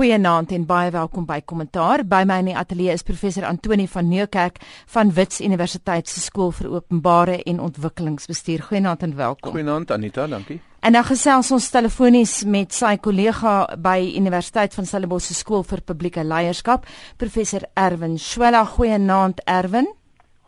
Goeienaand 0.00 0.52
en 0.56 0.62
baie 0.64 0.88
welkom 0.90 1.26
by 1.28 1.42
Kommentaar. 1.44 2.00
By 2.08 2.22
my 2.24 2.38
in 2.40 2.46
die 2.48 2.54
ateljee 2.56 2.94
is 2.96 3.02
professor 3.04 3.44
Antoni 3.44 3.84
van 3.84 4.06
Nieuwkerk 4.08 4.56
van 4.94 5.10
Wits 5.12 5.42
Universiteit 5.44 6.08
se 6.08 6.22
Skool 6.24 6.54
vir 6.56 6.70
Openbare 6.72 7.34
en 7.44 7.58
Ontwikkelingsbestuur. 7.60 8.62
Goeienaand 8.70 9.04
en 9.04 9.12
welkom. 9.18 9.52
Goeienaand 9.52 9.92
Anita, 9.92 10.24
dankie. 10.26 10.56
En 10.80 10.96
dan 10.96 11.04
gesels 11.04 11.50
ons 11.52 11.68
telefonies 11.68 12.38
met 12.48 12.72
sy 12.72 12.94
kollega 12.96 13.76
by 13.76 13.98
Universiteit 14.16 14.72
van 14.72 14.88
Stellenbosch 14.88 15.28
se 15.28 15.36
Skool 15.36 15.66
vir 15.68 15.84
Publieke 15.84 16.24
Leierskap, 16.24 16.88
professor 17.20 17.68
Erwin 17.76 18.16
Swela. 18.16 18.64
Goeienaand 18.64 19.44
Erwin. 19.44 19.92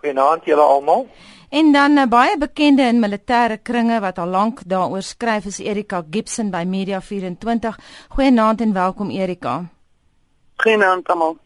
Goeienaand 0.00 0.48
julle 0.48 0.64
almal. 0.64 1.05
En 1.53 1.73
dan 1.73 1.98
'n 1.98 2.09
baie 2.09 2.39
bekende 2.39 2.82
in 2.82 3.00
militêre 3.00 3.59
kringe 3.62 4.00
wat 4.00 4.18
al 4.18 4.27
lank 4.27 4.61
daaroor 4.66 5.03
skryf 5.03 5.45
is 5.45 5.59
Erika 5.59 6.05
Gibson 6.11 6.50
by 6.50 6.64
Media 6.67 7.00
24. 7.00 7.79
Goeienaand 8.09 8.61
en 8.61 8.73
welkom 8.73 9.11
Erika. 9.11 9.64
Goeienaand 10.57 11.09
almal. 11.09 11.36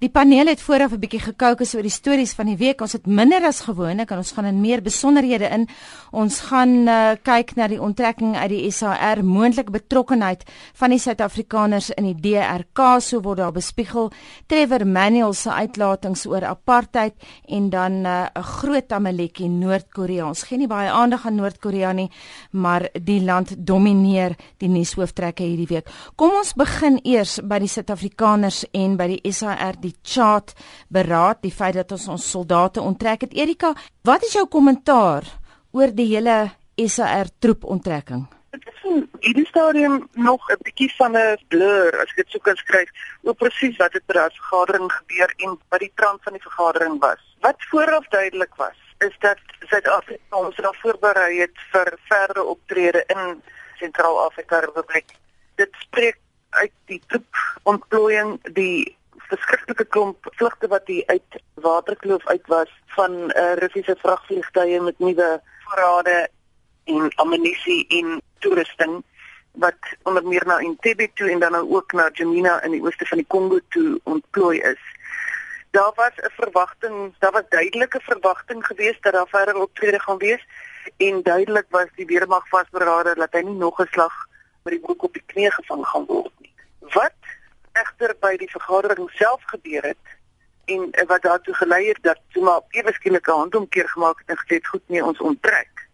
Die 0.00 0.08
paneel 0.08 0.48
het 0.48 0.62
vooraf 0.64 0.92
'n 0.92 0.98
bietjie 0.98 1.20
gekookus 1.20 1.74
oor 1.74 1.82
die 1.82 1.92
stories 1.92 2.32
van 2.32 2.46
die 2.46 2.56
week. 2.56 2.80
Ons 2.80 2.92
het 2.92 3.06
minder 3.06 3.44
as 3.44 3.60
gewoonlik 3.60 4.10
en 4.10 4.16
ons 4.16 4.32
gaan 4.32 4.44
in 4.44 4.60
meer 4.60 4.82
besonderhede 4.82 5.44
in. 5.44 5.68
Ons 6.10 6.40
gaan 6.40 6.88
uh, 6.88 7.10
kyk 7.22 7.54
na 7.54 7.68
die 7.68 7.80
onttrekking 7.80 8.36
uit 8.36 8.48
die 8.48 8.70
SAR, 8.70 9.24
moontlike 9.24 9.70
betrokkeheid 9.70 10.44
van 10.74 10.90
die 10.90 10.98
Suid-Afrikaners 10.98 11.90
in 11.90 12.04
die 12.04 12.14
DRK, 12.20 13.00
so 13.00 13.20
word 13.20 13.38
daar 13.38 13.52
bespiegel. 13.52 14.10
Trevor 14.46 14.86
Manuel 14.86 15.32
se 15.32 15.50
uitlatings 15.50 16.26
oor 16.26 16.44
apartheid 16.44 17.14
en 17.48 17.70
dan 17.70 17.92
eh, 17.92 18.24
'n 18.34 18.38
uh, 18.38 18.44
groot 18.44 18.88
tameletjie 18.88 19.48
Noord-Korea. 19.48 20.28
Ons 20.28 20.42
gee 20.42 20.58
nie 20.58 20.66
baie 20.66 20.90
aandag 20.90 21.26
aan 21.26 21.34
Noord-Korea 21.34 21.92
nie, 21.92 22.10
maar 22.50 22.88
die 22.92 23.20
land 23.20 23.54
domineer 23.66 24.36
die 24.56 24.68
nuushooftrekke 24.68 25.42
hierdie 25.42 25.68
week. 25.68 25.90
Kom 26.16 26.30
ons 26.30 26.54
begin 26.54 27.00
eers 27.04 27.40
by 27.44 27.58
die 27.58 27.68
Suid-Afrikaners 27.68 28.64
en 28.72 28.96
by 28.96 29.06
die 29.06 29.32
SAR 29.32 29.74
die 29.80 29.89
chart 30.02 30.54
beraad 30.88 31.42
die 31.42 31.52
feit 31.52 31.74
dat 31.74 31.92
ons 31.92 32.08
ons 32.08 32.30
soldate 32.30 32.80
onttrek 32.80 33.20
het. 33.20 33.32
Erika, 33.34 33.74
wat 34.02 34.24
is 34.24 34.32
jou 34.32 34.46
kommentaar 34.46 35.24
oor 35.72 35.94
die 35.94 36.08
hele 36.14 36.50
SAR 36.76 37.30
troep 37.38 37.64
onttrekking? 37.64 38.26
Dit 38.50 38.66
is 38.66 38.84
in 38.90 39.04
hierdie 39.22 39.46
stadium 39.46 40.08
nog 40.12 40.50
'n 40.50 40.62
bietjie 40.62 40.90
van 40.96 41.16
'n 41.16 41.38
blur 41.48 41.92
as 42.02 42.10
ek 42.10 42.16
dit 42.16 42.30
sou 42.30 42.42
kan 42.42 42.56
skryf 42.56 42.88
oor 43.22 43.34
presies 43.34 43.76
wat 43.76 43.92
het 43.92 44.06
by 44.06 44.12
die 44.12 44.40
vergadering 44.40 44.92
gebeur 44.92 45.34
en 45.36 45.58
wat 45.68 45.80
die 45.80 45.92
trant 45.94 46.22
van 46.22 46.32
die 46.32 46.42
vergadering 46.42 47.00
was. 47.00 47.20
Wat 47.40 47.56
vooraf 47.70 48.08
duidelik 48.08 48.54
was, 48.56 48.78
is 48.98 49.14
dat 49.20 49.38
Suid-Afrika 49.68 50.36
ons 50.36 50.56
daar 50.56 50.78
voorberei 50.82 51.40
het 51.40 51.56
vir 51.72 51.98
verdere 52.08 52.44
optrede 52.44 53.04
in 53.06 53.42
Sentraal-Afrika 53.78 54.58
Republiek. 54.58 55.14
Dit 55.54 55.70
spreek 55.78 56.18
uit 56.50 56.72
die 56.90 57.00
troep 57.06 57.36
ontplooiing 57.62 58.38
die 58.54 58.96
verskriklike 59.30 59.84
klomp 59.84 60.26
vlugte 60.38 60.68
wat 60.68 60.86
hier 60.86 61.06
uit 61.06 61.42
Waterkloof 61.54 62.26
uit 62.26 62.46
was 62.46 62.70
van 62.96 63.12
uh, 63.12 63.54
Russiese 63.62 63.96
vragvliegtuie 63.98 64.80
met 64.80 64.98
nuwe 64.98 65.40
voorrade 65.64 66.28
en 66.84 67.10
ammunisie 67.14 67.86
en 68.00 68.20
toerusting 68.38 69.02
wat 69.52 69.90
onder 70.02 70.26
meer 70.26 70.46
na 70.46 70.58
Entebbe 70.58 71.10
toe 71.14 71.30
en 71.30 71.38
dan 71.38 71.52
nou 71.52 71.74
ook 71.74 71.92
na 71.92 72.08
Jamina 72.12 72.62
in 72.62 72.70
die 72.70 72.82
ooste 72.82 73.06
van 73.06 73.18
die 73.18 73.26
Kongo 73.26 73.58
toe 73.68 74.00
ontplooi 74.04 74.58
is. 74.60 74.82
Daar 75.70 75.92
was 75.94 76.14
'n 76.16 76.30
verwagting, 76.42 77.14
daar 77.18 77.32
was 77.32 77.48
duidelike 77.48 78.00
verwagting 78.02 78.66
geweest 78.66 79.02
dat 79.02 79.12
daar 79.12 79.28
verder 79.28 79.54
optrede 79.54 80.00
gaan 80.00 80.18
wees 80.18 80.46
en 80.96 81.22
duidelik 81.22 81.66
was 81.68 81.88
die 81.94 82.06
weermag 82.06 82.48
vasberade 82.48 83.14
dat 83.14 83.32
hy 83.32 83.40
nie 83.40 83.58
nog 83.58 83.80
'n 83.80 83.88
slag 83.90 84.26
met 84.62 84.72
die 84.72 84.82
broek 84.82 85.02
op 85.02 85.12
die 85.12 85.22
knie 85.26 85.50
gevang 85.50 85.86
gaan 85.86 86.06
word 86.06 86.32
nie. 86.38 86.52
Wat 86.78 87.19
egter 87.82 88.14
by 88.20 88.36
die 88.36 88.50
vergadering 88.50 89.10
self 89.18 89.42
gebeur 89.52 89.82
het 89.82 90.16
en 90.64 90.90
eh, 90.90 91.06
wat 91.06 91.22
daartoe 91.22 91.54
gelei 91.54 91.88
het 91.88 91.98
dat 92.02 92.20
so 92.28 92.42
maar 92.42 92.60
ewe 92.68 92.92
skielike 92.92 93.30
handomkeer 93.30 93.88
gemaak 93.88 94.18
het 94.18 94.28
en 94.34 94.40
gesê 94.42 94.60
het 94.60 94.68
goed 94.68 94.88
nee 94.88 95.04
ons 95.04 95.20
onttrek. 95.20 95.88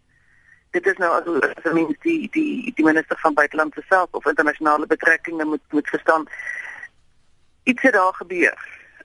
Dit 0.71 0.87
is 0.87 0.97
nou 0.97 1.11
as 1.19 1.27
as 1.63 1.73
mens 1.73 1.95
die 2.05 2.29
die 2.31 2.73
die 2.75 2.85
minister 2.85 3.17
van 3.19 3.33
buitelandse 3.33 3.83
sake 3.89 4.17
of 4.17 4.25
internasionale 4.25 4.85
betrekkinge 4.85 5.45
moet 5.45 5.63
moet 5.71 5.89
verstaan 5.89 6.27
iets 7.63 7.81
het 7.81 7.93
daar 7.93 8.13
gebeur. 8.13 8.57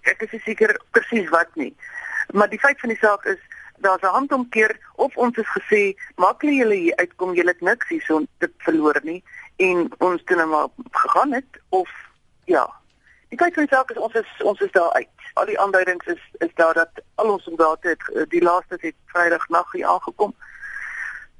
Ek 0.02 0.22
is 0.22 0.42
seker 0.42 0.76
presies 0.90 1.28
wat 1.30 1.54
nie. 1.54 1.74
Maar 2.30 2.48
die 2.48 2.60
feit 2.60 2.80
van 2.80 2.88
die 2.88 2.98
saak 3.00 3.24
is 3.24 3.40
daar's 3.82 4.02
'n 4.02 4.14
handomkeer 4.16 4.78
of 4.94 5.16
ons 5.16 5.36
het 5.36 5.46
gesê 5.46 5.82
maak 6.16 6.42
julle 6.42 6.74
hier 6.74 6.96
uitkom 6.96 7.34
julle 7.34 7.50
het 7.50 7.60
niks 7.60 7.88
hierson 7.88 8.28
te 8.38 8.50
verloor 8.58 9.00
nie 9.02 9.22
en 9.56 9.90
ons 9.98 10.22
het 10.24 10.36
nou 10.36 10.48
maar 10.48 10.68
gegaan 10.90 11.32
het 11.32 11.60
of 11.68 11.90
Ja. 12.44 12.72
Die 13.28 13.38
feit 13.38 13.54
van 13.54 13.64
die 13.64 13.74
saak 13.74 13.90
is 13.90 13.96
ons 13.96 14.14
is 14.14 14.42
ons 14.42 14.60
is 14.60 14.70
daar 14.70 14.92
uit. 14.92 15.08
Al 15.34 15.46
die 15.48 15.60
aanduidings 15.60 16.06
is 16.06 16.20
is 16.38 16.54
daar 16.54 16.74
dat 16.74 17.02
al 17.14 17.32
ons 17.32 17.42
soldate 17.42 17.88
het 17.88 18.02
eh, 18.14 18.22
die 18.28 18.42
laaste 18.42 18.76
het 18.80 18.94
Vrydag 19.06 19.48
nag 19.48 19.72
hier 19.72 19.86
aangekom. 19.86 20.34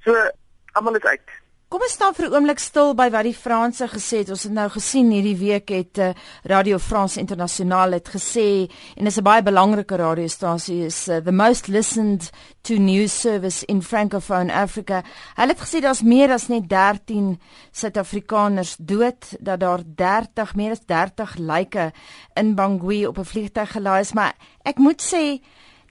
So 0.00 0.30
almal 0.72 0.96
is 0.96 1.04
uit. 1.04 1.41
Kom 1.72 1.80
ons 1.80 1.94
staan 1.96 2.12
vir 2.12 2.26
'n 2.28 2.34
oomblik 2.36 2.58
stil 2.60 2.90
by 2.92 3.08
wat 3.08 3.24
die 3.24 3.32
Franse 3.32 3.86
gesê 3.88 4.18
het. 4.20 4.28
Ons 4.28 4.42
het 4.44 4.52
nou 4.52 4.68
gesien 4.68 5.08
hierdie 5.10 5.38
week 5.40 5.70
het 5.72 5.98
uh, 5.98 6.10
Radio 6.44 6.76
France 6.76 7.18
Internasionaal 7.18 7.92
het 7.96 8.08
gesê 8.12 8.68
en 8.96 9.06
is 9.06 9.16
'n 9.16 9.24
baie 9.24 9.42
belangrike 9.42 9.96
radiostasie 9.96 10.84
is 10.84 11.08
uh, 11.08 11.16
the 11.24 11.32
most 11.32 11.68
listened 11.68 12.30
to 12.60 12.74
news 12.74 13.20
service 13.20 13.64
in 13.64 13.80
francophone 13.82 14.52
Africa. 14.52 15.02
Hulle 15.34 15.48
het 15.48 15.60
gesê 15.60 15.80
daar's 15.80 16.02
meer 16.02 16.30
as 16.30 16.48
net 16.48 16.68
13 16.68 17.40
Suid-Afrikaners 17.72 18.76
dood, 18.78 19.36
dat 19.40 19.60
daar 19.60 19.80
30 19.84 20.54
meer 20.54 20.70
as 20.70 20.84
30 20.84 21.36
lyke 21.38 21.92
in 22.34 22.54
Bangui 22.54 23.06
op 23.06 23.18
'n 23.18 23.24
vliegtuig 23.24 23.72
gelaai 23.72 24.00
is, 24.00 24.12
maar 24.12 24.34
ek 24.62 24.76
moet 24.78 25.00
sê 25.00 25.40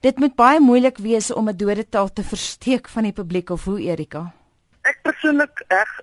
dit 0.02 0.20
moet 0.20 0.36
baie 0.36 0.60
moeilik 0.60 0.98
wees 0.98 1.34
om 1.34 1.50
'n 1.50 1.58
dodetal 1.58 2.14
te 2.14 2.24
versteek 2.34 2.88
van 2.88 3.04
die 3.04 3.14
publiek 3.14 3.50
of 3.50 3.66
hoe 3.66 3.82
Erika 3.82 4.41
persoonlik 5.22 5.64
reg 5.68 6.00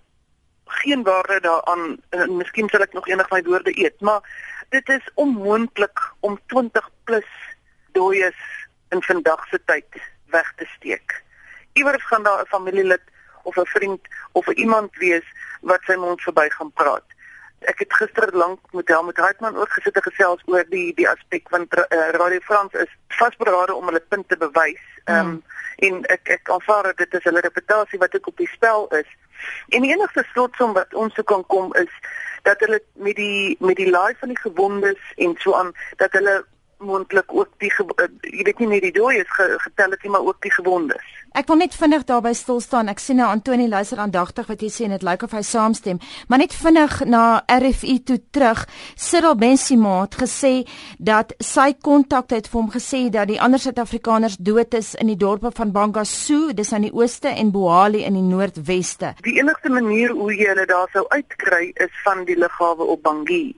geen 0.64 1.02
waarde 1.02 1.40
daaraan 1.40 1.96
en 2.08 2.36
miskien 2.36 2.68
sal 2.68 2.84
ek 2.84 2.92
nog 2.94 3.06
enig 3.08 3.30
my 3.30 3.40
woorde 3.42 3.72
eet, 3.74 4.00
maar 4.00 4.22
dit 4.70 4.88
is 4.88 5.10
onmoontlik 5.14 6.02
om 6.20 6.38
20 6.46 6.90
plus 7.04 7.30
dooies 7.96 8.38
in 8.94 9.02
vandag 9.02 9.42
se 9.48 9.58
tyd 9.64 9.98
weg 10.30 10.52
te 10.56 10.66
steek. 10.76 11.16
Iewers 11.72 12.06
gaan 12.06 12.22
daar 12.22 12.42
'n 12.42 12.52
familielid 12.54 13.02
of 13.42 13.56
'n 13.56 13.66
vriend 13.66 14.00
of 14.32 14.46
iemand 14.48 14.96
wees 14.96 15.26
wat 15.60 15.82
sy 15.82 15.94
mond 15.94 16.22
verby 16.22 16.48
gaan 16.48 16.72
praat. 16.72 17.06
Ek 17.58 17.78
het 17.78 17.92
gister 17.94 18.36
lank 18.36 18.60
met 18.72 18.88
Helmut 18.88 19.18
Reitman 19.18 19.56
ook 19.56 19.72
gesit 19.72 19.96
en 19.96 20.02
gesels 20.02 20.42
oor 20.46 20.64
die 20.68 20.94
die 20.94 21.08
aspek 21.08 21.48
van 21.48 21.66
uh, 21.70 22.10
Radio 22.10 22.38
France 22.38 22.78
is 22.78 22.96
vasberade 23.08 23.74
om 23.74 23.84
hulle 23.84 24.00
punt 24.08 24.28
te 24.28 24.36
bewys. 24.36 24.84
Ehm 25.08 25.28
um, 25.28 25.42
en 25.86 26.00
ek 26.12 26.28
ek 26.34 26.50
aanvaar 26.50 26.90
dit 26.98 27.12
is 27.14 27.24
hulle 27.24 27.40
reputasie 27.40 27.98
wat 28.02 28.14
ook 28.16 28.26
op 28.26 28.36
die 28.36 28.50
spel 28.50 28.88
is. 28.98 29.10
En 29.68 29.84
die 29.86 29.92
enigste 29.94 30.24
slotsom 30.32 30.72
wat 30.74 30.94
ons 30.94 31.14
sou 31.14 31.24
kan 31.24 31.44
kom 31.46 31.70
is 31.80 31.92
dat 32.42 32.60
hulle 32.64 32.80
met 33.06 33.16
die 33.16 33.56
met 33.60 33.78
die 33.78 33.90
laai 33.90 34.14
van 34.20 34.34
die 34.34 34.40
gewondes 34.42 35.12
en 35.16 35.36
so 35.38 35.54
aan 35.54 35.70
dat 36.02 36.12
hulle 36.18 36.34
moontlik 36.78 37.32
ook 37.34 37.48
die 37.62 37.70
uh, 37.70 38.06
jy 38.22 38.44
weet 38.46 38.58
nie 38.62 38.68
net 38.70 38.84
die 38.86 38.94
dooies 38.94 39.30
ge, 39.34 39.46
getel 39.64 39.90
het 39.94 40.02
nie 40.02 40.10
maar 40.14 40.26
ook 40.26 40.38
die 40.44 40.52
gewondes. 40.52 41.14
Ek 41.36 41.48
wil 41.50 41.60
net 41.60 41.74
vinnig 41.76 42.04
daarby 42.08 42.32
stil 42.34 42.60
staan. 42.64 42.88
Ek 42.88 43.00
sien 43.02 43.18
nou 43.20 43.28
Antoni 43.28 43.68
luister 43.68 44.00
aandagtig 44.00 44.48
wat 44.48 44.62
jy 44.64 44.70
sê 44.72 44.86
en 44.86 44.94
dit 44.96 45.04
lyk 45.06 45.22
of 45.26 45.34
hy 45.36 45.42
saamstem. 45.44 46.00
Maar 46.28 46.42
net 46.44 46.54
vinnig 46.56 46.94
na 47.10 47.22
RFI 47.52 47.98
toe 48.08 48.18
terug. 48.34 48.64
Cyril 48.96 49.36
Bensima 49.38 50.00
het 50.00 50.16
gesê 50.22 50.52
dat 50.98 51.34
sy 51.44 51.72
kontak 51.84 52.32
het 52.34 52.48
vir 52.48 52.60
hom 52.60 52.70
gesê 52.72 53.04
dat 53.12 53.28
die 53.30 53.40
ander 53.40 53.60
Suid-Afrikaners 53.60 54.38
dood 54.40 54.74
is 54.78 54.94
in 54.98 55.12
die 55.12 55.18
dorpe 55.20 55.52
van 55.54 55.72
Bangasu, 55.74 56.54
dis 56.54 56.72
aan 56.72 56.88
die 56.88 56.94
ooste 56.94 57.28
en 57.28 57.52
Bohali 57.52 58.04
in 58.08 58.16
die 58.16 58.24
noordweste. 58.24 59.14
Die 59.26 59.38
enigste 59.38 59.70
manier 59.72 60.14
hoe 60.16 60.32
jy 60.32 60.52
hulle 60.54 60.66
daar 60.70 60.88
sou 60.94 61.04
uitkry 61.12 61.72
is 61.76 62.04
van 62.06 62.24
die 62.28 62.38
lughawe 62.38 62.88
op 62.96 63.02
Bangui. 63.02 63.56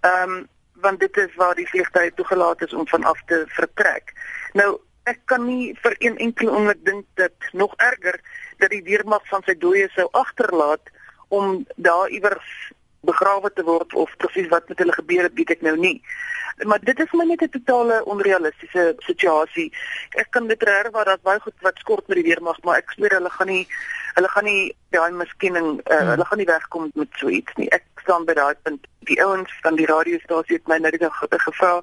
Ehm 0.00 0.38
um, 0.38 0.46
want 0.80 1.00
dit 1.00 1.16
is 1.16 1.34
waar 1.34 1.54
die 1.54 1.68
vliegtuig 1.68 2.14
toegelaat 2.14 2.62
is 2.62 2.74
om 2.74 2.88
vanaf 2.88 3.22
te 3.26 3.44
vertrek. 3.48 4.12
Nou 4.52 4.78
ek 5.08 5.20
kan 5.24 5.46
nie 5.46 5.72
vir 5.82 5.94
een 5.98 6.18
enkele 6.18 6.52
oomblik 6.52 6.84
dink 6.84 7.06
dat 7.20 7.52
nog 7.52 7.74
erger 7.76 8.20
dat 8.58 8.70
die 8.70 8.82
weermag 8.84 9.24
van 9.30 9.42
sy 9.46 9.54
dooie 9.56 9.88
sou 9.94 10.08
agterlaat 10.12 10.90
om 11.28 11.64
daar 11.76 12.08
iewers 12.08 12.72
begrawe 13.00 13.50
te 13.54 13.62
word 13.62 13.94
of 13.94 14.16
presies 14.16 14.48
wat 14.48 14.68
met 14.68 14.78
hulle 14.78 14.92
gebeur 14.92 15.22
het, 15.22 15.34
weet 15.34 15.50
ek 15.50 15.62
nou 15.66 15.76
nie. 15.76 16.02
Maar 16.66 16.80
dit 16.82 16.98
is 16.98 17.12
my 17.12 17.24
net 17.24 17.42
'n 17.42 17.48
totale 17.48 18.04
onrealistiese 18.04 18.94
situasie. 18.98 19.72
Ek 20.10 20.26
kan 20.30 20.46
dit 20.46 20.62
reg 20.62 20.90
waar 20.90 21.04
dat 21.04 21.22
baie 21.22 21.40
goed 21.40 21.54
wat 21.60 21.78
skort 21.78 22.06
met 22.08 22.16
die 22.16 22.26
weermag, 22.26 22.58
maar 22.62 22.76
ek 22.76 22.94
sê 22.96 23.06
hulle 23.14 23.30
gaan 23.30 23.46
nie 23.46 23.66
hulle 24.14 24.28
gaan 24.28 24.44
nie 24.44 24.74
daai 24.90 25.10
miskiening 25.10 25.80
uh, 25.90 25.98
hmm. 25.98 26.08
hulle 26.08 26.24
gaan 26.24 26.38
nie 26.38 26.46
wegkom 26.46 26.90
met 26.94 27.08
so 27.16 27.28
iets 27.28 27.52
nie. 27.54 27.70
Ek 27.70 27.84
staan 28.02 28.24
by 28.24 28.34
daai 28.34 28.54
punt. 28.62 28.86
Die 28.98 29.22
ouens 29.22 29.52
van 29.62 29.76
die 29.76 29.86
radiostasie 29.86 30.56
het 30.56 30.66
my 30.66 30.78
net 30.78 30.98
gevra 31.30 31.82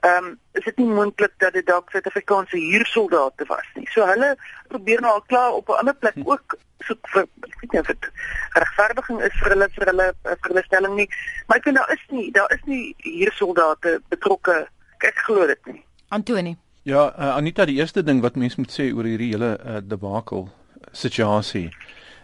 ehm 0.00 0.24
um, 0.24 0.38
is 0.52 0.64
dit 0.64 0.76
nie 0.76 0.86
moontlik 0.86 1.32
dat 1.38 1.52
dit 1.52 1.66
dalk 1.66 1.90
Suid-Afrikaanse 1.90 2.56
huursoldate 2.56 3.44
was 3.48 3.66
nie. 3.74 3.88
So 3.92 4.06
hulle 4.06 4.36
probeer 4.68 5.00
nou 5.00 5.12
al 5.12 5.24
klaar 5.26 5.52
op 5.52 5.68
'n 5.68 5.80
ander 5.82 5.94
plek 5.94 6.14
hm. 6.14 6.26
ook 6.26 6.56
soek 6.88 7.08
vir 7.12 7.22
ek 7.22 7.60
weet 7.60 7.72
nie 7.72 7.80
of 7.80 7.86
dit 7.86 8.08
regverdiging 8.52 9.20
is 9.22 9.36
vir 9.42 9.52
hulle 9.54 9.68
vir 9.76 9.86
hulle 9.92 10.08
vir 10.22 10.48
hulle 10.48 10.62
stelling 10.64 10.94
nie. 10.96 11.08
Maar 11.46 11.56
ek 11.56 11.68
vind 11.68 11.76
daar 11.76 11.92
is 11.92 12.04
nie 12.08 12.30
daar 12.32 12.52
is 12.54 12.64
nie 12.64 12.94
huursoldate 12.98 14.00
betrokke. 14.08 14.66
Ek 14.98 15.18
glo 15.26 15.46
dit 15.46 15.66
nie. 15.66 15.84
Antoni. 16.08 16.56
Ja, 16.82 17.12
uh, 17.18 17.36
Anita, 17.36 17.64
die 17.64 17.76
eerste 17.76 18.02
ding 18.02 18.20
wat 18.20 18.36
mens 18.36 18.56
moet 18.56 18.72
sê 18.72 18.88
oor 18.92 19.04
hierdie 19.04 19.32
hele 19.34 19.58
uh, 19.60 19.78
debakel 19.84 20.48
situasie 20.92 21.68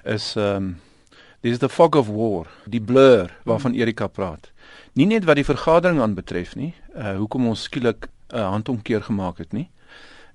is 0.05 0.34
ehm 0.37 0.56
um, 0.56 0.75
dis 1.40 1.58
the 1.58 1.69
fog 1.69 1.94
of 1.94 2.08
war, 2.08 2.46
die 2.64 2.81
blur 2.81 3.31
waarvan 3.44 3.75
Erika 3.75 4.06
praat. 4.06 4.50
Nie 4.96 5.04
net 5.04 5.26
wat 5.28 5.37
die 5.37 5.44
vergadering 5.44 5.98
aanbetref 6.00 6.54
nie, 6.56 6.70
uh 6.96 7.19
hoekom 7.19 7.50
ons 7.50 7.66
skielik 7.69 8.06
'n 8.32 8.37
uh, 8.37 8.48
handomkeer 8.48 9.02
gemaak 9.02 9.38
het 9.38 9.52
nie. 9.52 9.69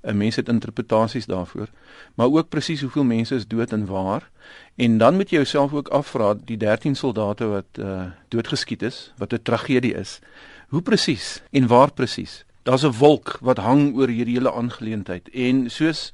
'n 0.04 0.10
uh, 0.10 0.14
Mense 0.14 0.40
het 0.40 0.50
interpretasies 0.50 1.26
daarvoor, 1.26 1.68
maar 2.16 2.30
ook 2.30 2.50
presies 2.50 2.82
hoeveel 2.82 3.04
mense 3.04 3.36
is 3.36 3.48
dood 3.48 3.72
en 3.72 3.86
waar. 3.86 4.30
En 4.76 4.98
dan 4.98 5.16
moet 5.16 5.30
jy 5.30 5.36
jouself 5.36 5.74
ook 5.74 5.88
afvra 5.88 6.36
die 6.46 6.58
13 6.58 6.96
soldate 6.96 7.46
wat 7.46 7.66
uh 7.80 8.06
doodgeskiet 8.28 8.82
is, 8.82 9.14
wat 9.18 9.34
'n 9.34 9.42
tragedie 9.44 9.94
is. 9.94 10.20
Hoe 10.68 10.82
presies 10.82 11.42
en 11.52 11.68
waar 11.68 11.92
presies? 11.92 12.46
Daar's 12.64 12.84
'n 12.84 12.98
wolk 12.98 13.38
wat 13.42 13.58
hang 13.58 13.96
oor 13.96 14.08
hierdie 14.08 14.38
hele 14.38 14.54
aangeleentheid 14.54 15.30
en 15.30 15.70
soos 15.70 16.12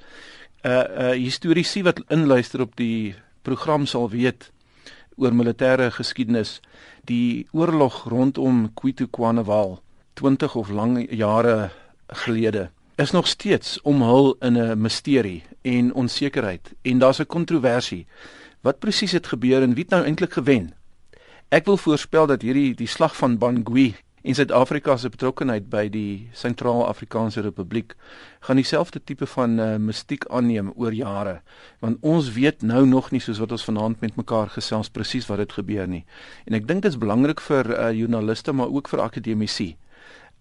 'n 0.64 0.70
uh, 0.70 0.84
uh, 0.98 1.12
historiese 1.12 1.84
wat 1.84 2.04
inluister 2.08 2.62
op 2.62 2.76
die 2.76 3.16
program 3.42 3.86
sal 3.86 4.10
weet 4.10 4.52
oor 5.18 5.34
militêre 5.34 5.90
geskiedenis 5.92 6.60
die 7.10 7.48
oorlog 7.52 8.06
rondom 8.10 8.68
Kwitukwanawal 8.74 9.80
20 10.14 10.56
of 10.56 10.70
lang 10.70 10.98
jare 11.10 11.70
gelede 12.24 12.70
is 12.98 13.12
nog 13.12 13.28
steeds 13.28 13.82
omhul 13.82 14.36
in 14.40 14.58
'n 14.58 14.82
misterie 14.82 15.44
en 15.62 15.94
onsekerheid 15.94 16.74
en 16.82 17.00
daar's 17.00 17.20
'n 17.20 17.26
kontroversie 17.26 18.06
wat 18.62 18.80
presies 18.80 19.12
het 19.12 19.28
gebeur 19.28 19.62
en 19.62 19.74
wie 19.74 19.84
het 19.84 19.94
nou 19.94 20.04
eintlik 20.04 20.34
gewen? 20.34 20.74
Ek 21.50 21.66
wil 21.66 21.78
voorspel 21.78 22.26
dat 22.28 22.42
hierdie 22.42 22.74
die 22.76 22.88
slag 22.88 23.16
van 23.16 23.38
Bangui 23.38 23.96
en 24.28 24.36
Suid-Afrika 24.36 24.98
se 25.00 25.10
betrokkeheid 25.10 25.70
by 25.72 25.86
die 25.92 26.28
Sentraal-Afrikaanse 26.36 27.42
Republiek 27.46 27.94
gaan 28.44 28.60
dieselfde 28.60 29.00
tipe 29.00 29.28
van 29.32 29.56
uh, 29.60 29.68
mistiek 29.80 30.28
aanneem 30.28 30.74
oor 30.76 30.96
jare 30.96 31.40
want 31.84 32.04
ons 32.04 32.34
weet 32.36 32.66
nou 32.68 32.84
nog 32.90 33.12
nie 33.16 33.22
soos 33.24 33.40
wat 33.40 33.56
ons 33.56 33.64
vanaand 33.70 34.04
met 34.04 34.20
mekaar 34.20 34.52
gesels 34.52 34.92
presies 34.92 35.30
wat 35.32 35.40
dit 35.44 35.56
gebeur 35.56 35.88
nie. 35.88 36.04
En 36.46 36.58
ek 36.58 36.68
dink 36.68 36.84
dit 36.84 36.92
is 36.92 37.00
belangrik 37.00 37.44
vir 37.48 37.72
uh, 37.72 37.92
joernaliste 37.96 38.52
maar 38.52 38.74
ook 38.74 38.92
vir 38.92 39.06
akademici 39.06 39.76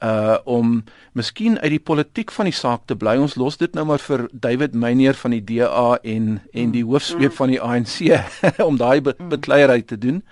uh 0.05 0.37
om 0.44 0.82
miskien 1.17 1.56
uit 1.62 1.71
die 1.73 1.81
politiek 1.81 2.32
van 2.35 2.50
die 2.50 2.55
saak 2.55 2.82
te 2.85 2.97
bly. 3.00 3.15
Ons 3.17 3.39
los 3.41 3.56
dit 3.56 3.73
nou 3.75 3.87
maar 3.89 4.03
vir 4.03 4.27
David 4.32 4.75
Meyer 4.75 5.17
van 5.17 5.32
die 5.32 5.41
DA 5.41 5.97
en 6.03 6.41
en 6.53 6.75
die 6.75 6.85
hoofsweep 6.85 7.32
van 7.39 7.55
die 7.55 7.61
ANC 7.62 8.12
om 8.69 8.77
daai 8.77 9.00
be 9.00 9.15
bekleierery 9.17 9.82
te 9.82 9.97
doen 9.99 10.23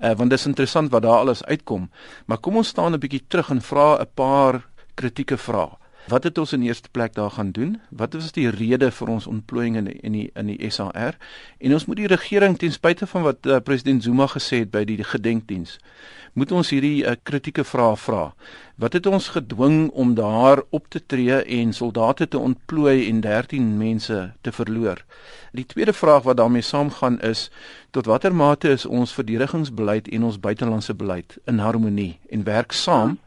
uh, 0.00 0.12
want 0.14 0.30
dit 0.30 0.38
is 0.38 0.46
interessant 0.46 0.90
wat 0.90 1.02
daar 1.02 1.18
alles 1.18 1.44
uitkom. 1.44 1.90
Maar 2.26 2.38
kom 2.38 2.56
ons 2.56 2.68
staan 2.68 2.92
'n 2.92 3.00
bietjie 3.00 3.24
terug 3.28 3.50
en 3.50 3.62
vra 3.62 4.00
'n 4.00 4.08
paar 4.14 4.66
kritieke 4.94 5.36
vrae. 5.36 5.76
Wat 6.06 6.22
het 6.22 6.38
ons 6.38 6.52
in 6.52 6.62
eerste 6.62 6.88
plek 6.90 7.14
daar 7.14 7.30
gaan 7.30 7.50
doen? 7.50 7.80
Wat 7.90 8.12
was 8.12 8.30
die 8.32 8.50
rede 8.50 8.92
vir 8.94 9.08
ons 9.10 9.26
ontplooiing 9.26 9.76
in 9.76 9.88
die, 9.88 9.96
in 10.06 10.12
die 10.14 10.28
in 10.38 10.52
die 10.52 10.70
SAR? 10.70 11.16
En 11.58 11.72
ons 11.74 11.86
moet 11.90 11.98
die 11.98 12.06
regering 12.06 12.54
ten 12.58 12.70
spyte 12.72 13.08
van 13.10 13.24
wat 13.26 13.46
uh, 13.46 13.56
president 13.58 14.04
Zuma 14.06 14.28
gesê 14.30 14.60
het 14.62 14.70
by 14.70 14.84
die 14.86 15.02
gedenkdiens, 15.02 15.80
moet 16.38 16.52
ons 16.54 16.70
hierdie 16.70 17.02
uh, 17.02 17.16
kritieke 17.26 17.64
vrae 17.66 17.96
vra. 17.98 18.22
Wat 18.78 18.94
het 18.94 19.08
ons 19.10 19.32
gedwing 19.34 19.88
om 19.90 20.14
daar 20.14 20.62
op 20.70 20.86
te 20.94 21.02
tree 21.02 21.40
en 21.58 21.74
soldate 21.74 22.28
te 22.28 22.38
ontplooi 22.38 23.08
en 23.08 23.20
13 23.26 23.74
mense 23.78 24.20
te 24.46 24.54
verloor? 24.54 25.02
Die 25.58 25.66
tweede 25.66 25.92
vraag 25.96 26.22
wat 26.22 26.38
daarmee 26.38 26.62
saamgaan 26.62 27.18
is 27.20 27.48
tot 27.90 28.06
watter 28.06 28.34
mate 28.34 28.70
is 28.70 28.86
ons 28.86 29.16
verdedigingsbeleid 29.16 30.06
en 30.14 30.30
ons 30.30 30.38
buitelandse 30.38 30.94
beleid 30.94 31.38
in 31.50 31.58
harmonie 31.58 32.18
en 32.30 32.46
werk 32.46 32.72
saam 32.72 33.18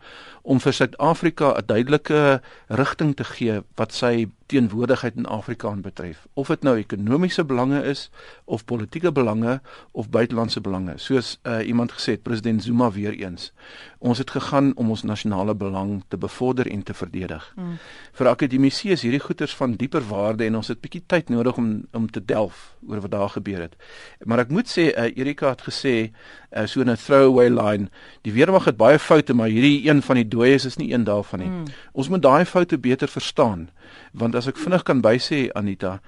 om 0.43 0.59
vir 0.59 0.73
Suid-Afrika 0.73 1.53
'n 1.57 1.65
duidelike 1.65 2.41
rigting 2.67 3.15
te 3.15 3.23
gee 3.23 3.61
wat 3.75 3.93
sy 3.93 4.27
teenwoordigheid 4.49 5.15
in 5.15 5.25
Afrika 5.25 5.69
aanbetref 5.69 6.25
of 6.33 6.49
dit 6.49 6.65
nou 6.65 6.75
ekonomiese 6.77 7.45
belange 7.45 7.81
is 7.85 8.07
of 8.45 8.65
politieke 8.65 9.11
belange 9.11 9.59
of 9.91 10.09
buitelandse 10.09 10.61
belange 10.65 10.95
soos 10.97 11.35
uh, 11.43 11.59
iemand 11.67 11.93
gesê 11.93 12.17
het 12.17 12.25
president 12.25 12.63
Zuma 12.65 12.89
weer 12.91 13.13
eens 13.13 13.51
ons 13.99 14.17
het 14.17 14.31
gegaan 14.33 14.71
om 14.75 14.89
ons 14.89 15.03
nasionale 15.03 15.55
belang 15.55 16.03
te 16.07 16.17
bevorder 16.17 16.69
en 16.71 16.83
te 16.83 16.93
verdedig 16.93 17.45
mm. 17.55 17.77
vir 18.17 18.31
akademici 18.31 18.93
is 18.95 19.05
hierdie 19.05 19.21
goeters 19.21 19.55
van 19.55 19.77
dieper 19.77 20.05
waarde 20.09 20.47
en 20.47 20.57
ons 20.61 20.71
het 20.73 20.81
bietjie 20.81 21.03
tyd 21.05 21.29
nodig 21.29 21.57
om 21.61 21.69
om 21.93 22.09
te 22.09 22.25
delf 22.25 22.65
oor 22.87 23.03
wat 23.05 23.13
daar 23.13 23.33
gebeur 23.37 23.61
het 23.67 23.77
maar 24.25 24.41
ek 24.45 24.53
moet 24.55 24.71
sê 24.71 24.89
uh, 24.89 25.09
Erika 25.13 25.53
het 25.53 25.65
gesê 25.69 25.95
uh, 26.09 26.65
so 26.65 26.81
'n 26.81 26.97
throwaway 26.97 27.49
line 27.53 27.89
die 28.25 28.33
weermag 28.33 28.65
het 28.65 28.81
baie 28.81 28.99
foute 28.99 29.33
maar 29.33 29.53
hierdie 29.53 29.89
een 29.89 30.01
van 30.01 30.15
die 30.15 30.27
dooies 30.27 30.65
is 30.65 30.81
nie 30.81 30.93
een 30.93 31.03
daarvan 31.03 31.39
nie 31.39 31.49
mm. 31.53 31.65
ons 31.93 32.09
moet 32.09 32.21
daai 32.25 32.45
foute 32.45 32.77
beter 32.77 33.07
verstaan 33.07 33.69
want 34.11 34.35
as 34.39 34.47
ek 34.47 34.59
vinnig 34.59 34.85
kan 34.87 35.03
bysê 35.03 35.47
Anita, 35.59 35.99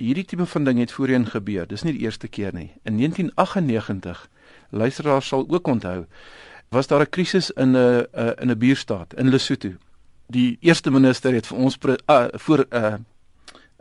hierdie 0.00 0.24
tipe 0.26 0.46
van 0.50 0.64
ding 0.66 0.80
het 0.82 0.92
voorheen 0.92 1.26
gebeur. 1.30 1.68
Dis 1.70 1.84
nie 1.84 1.94
die 1.96 2.06
eerste 2.06 2.28
keer 2.28 2.54
nie. 2.56 2.70
In 2.82 2.96
1998, 2.98 4.26
luisteraars 4.74 5.28
sal 5.28 5.46
ook 5.48 5.68
onthou, 5.70 6.04
was 6.74 6.86
daar 6.86 7.04
'n 7.04 7.10
krisis 7.10 7.50
in 7.50 7.76
'n 7.76 7.76
uh, 7.76 8.30
in 8.42 8.50
'n 8.50 8.58
buurstaat 8.58 9.14
in 9.14 9.28
Lesotho. 9.28 9.72
Die 10.26 10.56
eerste 10.60 10.90
minister 10.90 11.32
het 11.32 11.46
vir 11.46 11.58
ons 11.58 11.76
pre, 11.76 11.98
uh, 12.06 12.26
voor 12.32 12.66
'n 12.70 12.76
uh, 12.76 12.94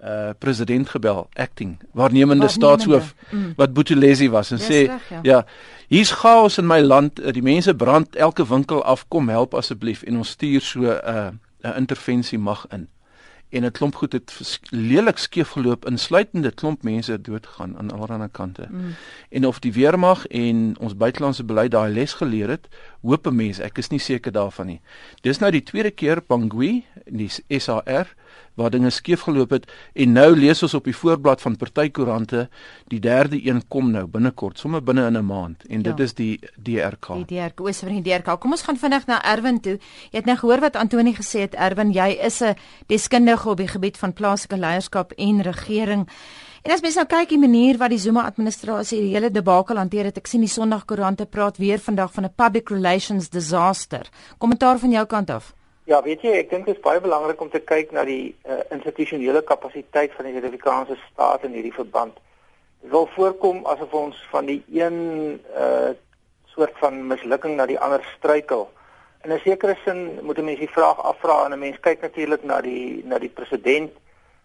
uh 0.03 0.29
president 0.39 0.89
gebel 0.89 1.29
acting 1.33 1.79
waarnemende 1.91 2.47
staatshoof 2.47 3.13
mm. 3.31 3.53
wat 3.55 3.73
Buthelezi 3.73 4.29
was 4.29 4.51
en 4.51 4.57
yes, 4.57 4.67
sê 4.67 4.87
reg, 4.87 5.09
ja, 5.09 5.19
ja 5.21 5.45
hier's 5.87 6.11
chaos 6.11 6.57
in 6.57 6.67
my 6.67 6.81
land 6.81 7.33
die 7.33 7.41
mense 7.41 7.75
brand 7.75 8.15
elke 8.15 8.47
winkel 8.47 8.83
af 8.83 9.05
kom 9.07 9.29
help 9.29 9.53
asseblief 9.53 10.03
en 10.03 10.17
ons 10.17 10.29
stuur 10.29 10.61
so 10.61 10.79
'n 10.79 10.99
uh, 11.07 11.27
'n 11.63 11.77
intervensie 11.77 12.39
mag 12.39 12.65
in 12.69 12.87
en 13.53 13.65
'n 13.65 13.71
klomp 13.71 13.95
goed 13.95 14.13
het 14.13 14.59
lelik 14.69 15.17
skeef 15.17 15.49
geloop 15.49 15.85
insluitende 15.85 16.51
klomp 16.51 16.83
mense 16.83 17.21
dood 17.21 17.47
gegaan 17.47 17.77
aan 17.77 17.91
allerlei 17.91 18.29
kante. 18.31 18.67
Mm. 18.69 18.95
En 19.29 19.47
of 19.47 19.59
die 19.59 19.73
weermag 19.73 20.27
en 20.27 20.75
ons 20.79 20.97
buitelandse 20.97 21.43
beleid 21.43 21.71
daai 21.71 21.93
les 21.93 22.13
geleer 22.13 22.49
het, 22.49 22.67
hoop 23.01 23.27
'n 23.27 23.35
mens, 23.35 23.59
ek 23.59 23.77
is 23.77 23.89
nie 23.89 23.99
seker 23.99 24.31
daarvan 24.31 24.65
nie. 24.65 24.81
Dis 25.21 25.39
nou 25.39 25.51
die 25.51 25.63
tweede 25.63 25.91
keer 25.91 26.21
Bangui 26.27 26.83
in 27.05 27.17
die 27.17 27.59
SAR 27.59 28.07
waar 28.53 28.69
dinge 28.69 28.89
skeef 28.89 29.21
geloop 29.21 29.49
het 29.49 29.65
en 29.93 30.11
nou 30.11 30.35
lees 30.35 30.63
ons 30.63 30.73
op 30.73 30.83
die 30.83 30.95
voorblad 30.95 31.41
van 31.41 31.57
partykoerante 31.57 32.47
die 32.87 32.99
derde 32.99 33.39
een 33.45 33.63
kom 33.67 33.91
nou 33.91 34.05
binnekort 34.07 34.59
sommer 34.59 34.83
binne 34.83 35.07
in 35.07 35.17
'n 35.17 35.25
maand 35.25 35.65
en 35.67 35.81
dit 35.81 35.97
ja. 35.97 36.03
is 36.03 36.13
die 36.13 36.39
DRK. 36.63 37.07
Die 37.27 37.37
DRK, 37.37 37.61
oos 37.61 37.79
van 37.79 38.01
die 38.01 38.01
DRK. 38.01 38.39
Kom 38.39 38.51
ons 38.51 38.61
gaan 38.61 38.77
vinnig 38.77 39.05
na 39.05 39.23
Erwin 39.23 39.59
toe. 39.59 39.79
Jy 40.11 40.17
het 40.17 40.25
nou 40.25 40.37
gehoor 40.37 40.59
wat 40.59 40.75
Antoni 40.75 41.13
gesê 41.13 41.39
het. 41.39 41.55
Erwin, 41.55 41.91
jy 41.91 42.17
is 42.21 42.41
'n 42.41 42.55
deskundige 42.87 43.49
op 43.49 43.57
die 43.57 43.67
gebied 43.67 43.97
van 43.97 44.13
plaaslike 44.13 44.57
leierskap 44.57 45.11
en 45.11 45.41
regering. 45.41 46.07
En 46.63 46.71
as 46.71 46.81
mens 46.81 46.95
nou 46.95 47.05
kyk 47.05 47.29
die 47.29 47.39
manier 47.39 47.77
wat 47.77 47.89
die 47.89 47.99
Zuma 47.99 48.23
administrasie 48.23 49.01
die 49.01 49.11
hele 49.11 49.31
debakel 49.31 49.75
hanteer 49.75 50.05
het, 50.05 50.17
ek 50.17 50.27
sien 50.27 50.45
die 50.45 50.51
Sondagkoerante 50.51 51.25
praat 51.25 51.57
weer 51.57 51.79
vandag 51.79 52.13
van 52.13 52.23
'n 52.23 52.33
public 52.35 52.69
relations 52.69 53.29
disaster. 53.29 54.09
Kommentaar 54.37 54.79
van 54.79 54.91
jou 54.91 55.05
kant 55.05 55.29
af. 55.29 55.53
Ja, 55.85 55.97
weet 55.99 56.21
jy, 56.23 56.31
ek 56.39 56.47
dink 56.47 56.69
dit 56.69 56.77
is 56.77 56.83
baie 56.83 57.01
belangrik 57.03 57.41
om 57.43 57.49
te 57.51 57.59
kyk 57.59 57.89
na 57.91 58.05
die 58.07 58.29
uh, 58.47 58.61
institusionele 58.71 59.41
kapasiteit 59.43 60.13
van 60.15 60.29
die 60.29 60.31
Suid-Afrikaanse 60.37 60.95
staat 61.09 61.43
in 61.43 61.57
hierdie 61.57 61.73
verband. 61.75 62.21
Dit 62.79 62.93
wil 62.93 63.09
voorkom 63.17 63.59
asof 63.67 63.97
ons 63.99 64.21
van 64.31 64.47
die 64.47 64.61
een 64.71 64.95
uh 65.59 65.91
soort 66.53 66.75
van 66.77 66.99
mislukking 67.09 67.55
na 67.57 67.65
die 67.65 67.79
ander 67.81 68.03
struikel. 68.13 68.67
In 69.25 69.33
'n 69.33 69.41
sekere 69.43 69.75
sin 69.83 70.19
moet 70.21 70.37
'n 70.37 70.45
mens 70.45 70.59
die 70.59 70.71
vraag 70.71 71.01
afvra 71.01 71.45
en 71.45 71.51
'n 71.51 71.59
mens 71.59 71.79
kyk 71.79 72.01
natuurlik 72.01 72.43
na 72.43 72.61
die 72.61 73.03
na 73.05 73.19
die 73.19 73.33
president 73.39 73.91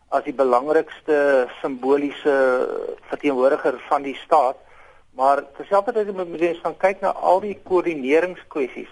as 0.09 0.25
die 0.25 0.35
belangrikste 0.35 1.49
simboliese 1.61 2.35
verteenwoordiger 3.11 3.78
van 3.88 4.02
die 4.02 4.18
staat, 4.25 4.57
maar 5.14 5.45
terselfdertyd 5.57 6.16
moet 6.16 6.40
mens 6.40 6.59
gaan 6.62 6.76
kyk 6.76 7.00
na 7.00 7.12
al 7.12 7.40
die 7.40 7.59
koördineringskwessies 7.62 8.90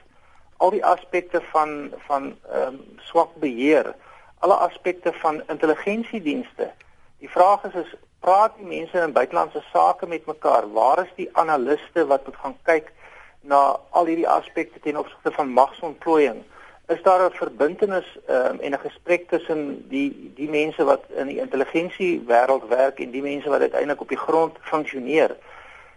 al 0.57 0.71
die 0.71 0.85
aspekte 0.85 1.41
van 1.53 1.93
van 2.07 2.37
ehm 2.53 2.75
um, 2.75 2.99
swak 3.09 3.35
beheer, 3.35 3.95
alle 4.39 4.55
aspekte 4.55 5.13
van 5.13 5.43
intelligensiedienste. 5.49 6.71
Die 7.19 7.31
vraag 7.31 7.65
is 7.65 7.75
is 7.75 7.95
praat 8.21 8.57
die 8.59 8.67
mense 8.67 8.99
in 8.99 9.13
buitelandse 9.13 9.63
sake 9.73 10.07
met 10.07 10.27
mekaar? 10.27 10.73
Waar 10.73 11.05
is 11.05 11.13
die 11.17 11.29
analiste 11.33 12.07
wat 12.07 12.25
moet 12.27 12.37
gaan 12.43 12.57
kyk 12.63 12.93
na 13.41 13.79
al 13.91 14.09
hierdie 14.11 14.29
aspekte 14.29 14.81
ten 14.81 14.99
opsigte 14.99 15.33
van 15.33 15.53
magsontplooiing? 15.59 16.43
Is 16.87 17.03
daar 17.03 17.23
'n 17.27 17.39
verbintenis 17.43 18.09
um, 18.29 18.61
en 18.61 18.73
'n 18.73 18.79
gesprek 18.89 19.29
tussen 19.29 19.89
die 19.89 20.33
die 20.35 20.49
mense 20.51 20.85
wat 20.85 21.05
in 21.17 21.27
die 21.27 21.39
intelligensie 21.39 22.25
wêreld 22.27 22.69
werk 22.69 23.01
en 23.01 23.11
die 23.11 23.23
mense 23.23 23.49
wat 23.49 23.61
uiteindelik 23.61 24.01
op 24.01 24.09
die 24.09 24.25
grond 24.27 24.59
funksioneer? 24.61 25.37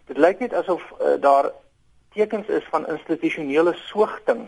Dit 0.05 0.17
lyk 0.17 0.39
net 0.39 0.53
asof 0.53 0.81
uh, 1.01 1.21
daar 1.21 1.51
tekens 2.13 2.47
is 2.47 2.65
van 2.71 2.87
institusionele 2.87 3.73
soogting 3.73 4.47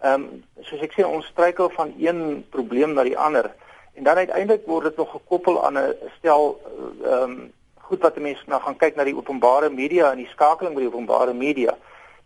Ehm 0.00 0.22
um, 0.22 0.44
soos 0.64 0.80
ek 0.80 0.94
sê 0.96 1.04
ons 1.04 1.26
struikel 1.28 1.68
van 1.76 1.90
een 2.00 2.20
probleem 2.48 2.94
na 2.96 3.02
die 3.04 3.18
ander 3.20 3.50
en 3.92 4.06
dan 4.06 4.16
uiteindelik 4.16 4.62
word 4.64 4.86
dit 4.88 4.96
nog 4.96 5.10
gekoppel 5.12 5.58
aan 5.64 5.76
'n 5.78 5.94
stel 6.18 6.56
ehm 7.04 7.22
um, 7.22 7.52
goed 7.76 8.00
wat 8.00 8.16
mense 8.16 8.44
nou 8.46 8.60
gaan 8.60 8.76
kyk 8.76 8.96
na 8.96 9.04
die 9.04 9.16
openbare 9.16 9.68
media 9.70 10.10
en 10.10 10.16
die 10.16 10.32
skakeling 10.32 10.74
by 10.74 10.80
die 10.80 10.92
openbare 10.92 11.34
media. 11.34 11.76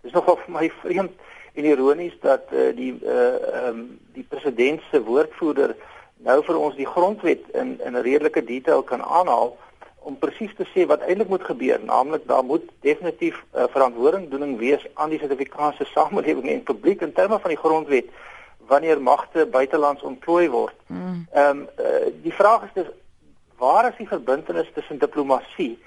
Dis 0.02 0.12
nogal 0.12 0.36
vir 0.44 0.52
my 0.54 0.70
vreemd 0.82 1.12
en 1.54 1.64
ironies 1.64 2.14
dat 2.20 2.46
uh, 2.52 2.70
die 2.76 2.94
uh 3.02 3.66
um, 3.66 3.98
die 4.12 4.26
president 4.28 4.80
se 4.90 5.02
woordvoerder 5.02 5.74
nou 6.16 6.42
vir 6.44 6.56
ons 6.58 6.76
die 6.76 6.86
grondwet 6.86 7.42
in 7.54 7.80
in 7.84 7.96
redelike 7.96 8.44
detail 8.44 8.82
kan 8.82 9.02
aanhaal 9.02 9.56
om 10.04 10.18
presies 10.20 10.52
te 10.56 10.66
sê 10.73 10.84
wat 10.90 11.02
eintlik 11.06 11.30
moet 11.32 11.44
gebeur, 11.44 11.80
naamlik 11.84 12.26
daar 12.28 12.44
moet 12.44 12.64
definitief 12.84 13.40
uh, 13.40 13.64
verantwoordingdoening 13.73 14.58
wees 14.61 14.84
aan 14.94 15.12
die 15.12 15.18
Suid-Afrikaanse 15.18 15.87
samelewing 15.92 16.49
en 16.52 16.62
publiek 16.62 17.00
in 17.06 17.12
terme 17.12 17.38
van 17.40 17.54
die 17.54 17.61
grondwet 17.61 18.11
wanneer 18.68 19.00
magte 19.00 19.46
buitelands 19.46 20.02
ontplooi 20.02 20.49
word. 20.49 20.76
Hmm. 20.87 21.26
Ehm 21.32 21.56
mm. 21.56 21.62
um, 21.62 21.87
uh, 21.87 22.12
die 22.23 22.32
vraag 22.32 22.68
is 22.68 22.75
dus 22.75 22.92
waar 23.58 23.88
is 23.88 23.96
die 23.96 24.08
verbintenis 24.08 24.70
tussen 24.75 24.99
diplomatie, 24.99 25.78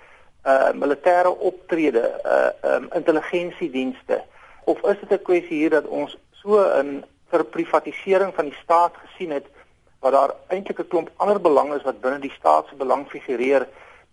uh 0.47 0.71
militêre 0.73 1.33
optrede, 1.49 2.05
uh 2.25 2.73
um, 2.73 2.87
intelligensiedienste 2.93 4.23
of 4.65 4.81
is 4.81 4.99
dit 4.99 5.11
'n 5.11 5.23
kwessie 5.23 5.57
hier 5.57 5.69
dat 5.69 5.87
ons 5.87 6.17
so 6.31 6.63
in 6.79 7.03
vir 7.31 7.43
privatisering 7.43 8.33
van 8.35 8.45
die 8.45 8.59
staat 8.63 8.93
gesien 9.05 9.31
het 9.31 9.45
waar 9.99 10.11
daar 10.11 10.33
eintlik 10.47 10.79
'n 10.79 10.87
klomp 10.87 11.09
ander 11.17 11.41
belange 11.41 11.75
is 11.75 11.83
wat 11.83 12.01
binne 12.01 12.19
die 12.19 12.35
staat 12.39 12.67
se 12.67 12.75
belang 12.75 13.07
figureer 13.09 13.67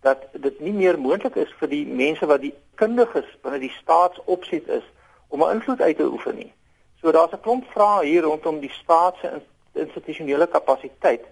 dat 0.04 0.26
dit 0.32 0.60
nie 0.60 0.72
meer 0.72 0.98
moontlik 1.00 1.36
is 1.40 1.52
vir 1.60 1.70
die 1.72 1.84
mense 1.86 2.26
wat 2.28 2.42
die 2.44 2.52
kundiges 2.80 3.28
binne 3.42 3.58
die 3.62 3.72
staatsopset 3.80 4.68
is 4.78 4.84
om 5.28 5.42
'n 5.42 5.54
invloed 5.56 5.80
uit 5.80 5.96
te 5.96 6.04
oefen 6.04 6.36
nie. 6.36 6.52
So 7.00 7.12
daar's 7.12 7.32
'n 7.32 7.40
klomp 7.40 7.64
vrae 7.74 8.06
hier 8.06 8.22
rondom 8.22 8.60
die 8.60 8.74
staat 8.82 9.16
se 9.20 9.40
institusionele 9.72 10.46
kapasiteit 10.46 11.24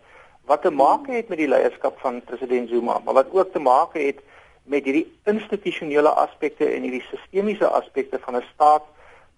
wat 0.44 0.62
te 0.62 0.70
maak 0.70 1.06
het 1.06 1.28
met 1.28 1.38
die 1.38 1.48
leierskap 1.48 1.98
van 2.00 2.22
president 2.24 2.68
Zuma, 2.68 2.98
maar 3.04 3.14
wat 3.14 3.30
ook 3.32 3.52
te 3.52 3.58
maak 3.58 3.94
het 3.94 4.18
met 4.64 4.84
hierdie 4.84 5.06
institusionele 5.24 6.08
aspekte 6.08 6.66
en 6.66 6.82
hierdie 6.82 7.04
sistemiese 7.10 7.68
aspekte 7.68 8.18
van 8.18 8.36
'n 8.36 8.44
staat 8.54 8.82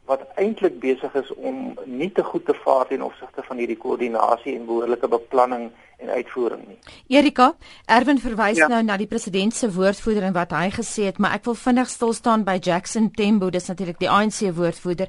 wat 0.05 0.25
eintlik 0.37 0.77
besig 0.81 1.15
is 1.17 1.31
om 1.35 1.79
nie 1.85 2.11
te 2.13 2.23
goed 2.23 2.45
te 2.47 2.55
vaar 2.65 2.87
ten 2.87 3.03
opsigte 3.03 3.43
van 3.47 3.61
hierdie 3.61 3.79
koördinasie 3.81 4.57
en 4.59 4.67
behoorlike 4.69 5.09
beplanning 5.09 5.71
en 5.99 6.11
uitvoering 6.11 6.67
nie. 6.69 6.79
Erika, 7.17 7.55
Erwin 7.87 8.21
verwys 8.21 8.61
ja. 8.61 8.69
nou 8.69 8.83
na 8.85 8.99
die 9.01 9.09
president 9.09 9.55
se 9.57 9.71
woordvoerder 9.73 10.29
en 10.29 10.37
wat 10.37 10.53
hy 10.53 10.69
gesê 10.75 11.09
het, 11.09 11.19
maar 11.19 11.39
ek 11.39 11.49
wil 11.49 11.57
vinnig 11.57 11.89
stil 11.89 12.13
staan 12.13 12.45
by 12.45 12.59
Jackson 12.61 13.09
Tembo, 13.17 13.51
dis 13.51 13.71
natuurlik 13.73 14.01
die 14.03 14.11
ANC 14.11 14.43
woordvoerder. 14.57 15.09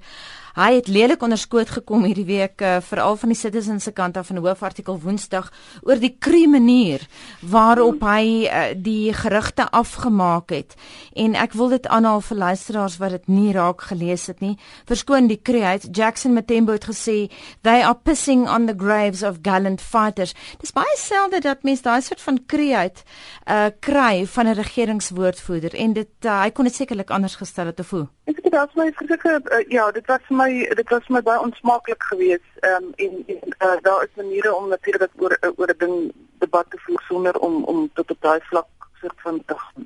Hy 0.55 0.77
het 0.77 0.87
lelik 0.87 1.19
onderskoot 1.19 1.67
gekom 1.67 2.05
hierdie 2.07 2.29
week 2.29 2.61
uh, 2.63 2.77
veral 2.79 3.17
van 3.19 3.33
die 3.33 3.35
citizens 3.35 3.83
se 3.83 3.91
kant 3.91 4.15
af 4.15 4.29
van 4.31 4.37
'n 4.39 4.45
hoofartikel 4.45 5.01
Woensdag 5.03 5.51
oor 5.83 5.99
die 5.99 6.15
krie 6.19 6.47
manier 6.47 7.03
waarop 7.41 7.99
hy 7.99 8.47
uh, 8.47 8.71
die 8.71 9.11
gerugte 9.13 9.67
afgemaak 9.71 10.55
het. 10.55 10.75
En 11.13 11.35
ek 11.35 11.59
wil 11.59 11.75
dit 11.75 11.87
aanhaal 11.87 12.21
vir 12.21 12.37
luisteraars 12.37 12.97
wat 13.03 13.09
dit 13.09 13.27
nie 13.27 13.51
raak 13.51 13.81
gelees 13.81 14.27
het 14.31 14.39
nie. 14.39 14.55
Verskoon 14.87 15.27
die 15.27 15.41
krie 15.43 15.63
uit 15.63 15.91
Jackson 15.91 16.33
Matembo 16.33 16.71
het 16.71 16.87
gesê 16.87 17.29
they 17.61 17.83
are 17.83 17.99
pissing 18.03 18.47
on 18.47 18.65
the 18.65 18.75
graves 18.77 19.23
of 19.23 19.43
gallant 19.43 19.81
fighters. 19.81 20.33
Dis 20.59 20.71
baie 20.71 20.97
selde 20.97 21.39
dat 21.39 21.63
mense 21.63 21.83
daai 21.83 22.01
soort 22.01 22.21
van 22.21 22.45
krie 22.45 22.75
uit 22.75 23.03
uh, 23.49 23.67
kry 23.79 24.25
van 24.25 24.47
'n 24.47 24.55
regeringswoordvoerder 24.55 25.75
en 25.75 25.93
dit 25.93 26.09
uh, 26.23 26.41
hy 26.41 26.51
kon 26.51 26.63
dit 26.63 26.75
sekerlik 26.75 27.09
anders 27.11 27.35
gestel 27.35 27.65
het 27.65 27.79
of 27.79 27.89
hoe. 27.89 28.07
Ek 28.25 28.33
dink 28.33 28.45
dit 28.47 28.55
was 28.57 28.71
my 28.73 28.85
verseker 28.97 29.35
uh, 29.53 29.57
ja, 29.69 29.83
dit 29.93 30.05
was 30.09 30.29
my 30.33 30.49
dit 30.77 30.89
was 30.89 31.09
my 31.13 31.19
baie 31.25 31.41
onsmaaklik 31.45 32.05
geweest 32.09 32.63
ehm 32.69 32.87
um, 32.87 32.93
en, 33.05 33.19
en 33.33 33.51
uh, 33.65 33.75
daar 33.87 34.05
is 34.05 34.15
maniere 34.17 34.53
om 34.55 34.71
natuurlik 34.71 35.11
oor 35.21 35.35
oor 35.49 35.73
'n 35.73 35.77
ding 35.83 35.97
debat 36.41 36.65
te 36.69 36.79
voer 36.85 37.03
sonder 37.07 37.37
om 37.47 37.59
om 37.73 37.83
tot 37.93 38.11
op 38.11 38.21
daai 38.21 38.39
vlak 38.49 38.87
soort 39.01 39.21
van 39.25 39.37
te 39.45 39.57
gaan. 39.57 39.85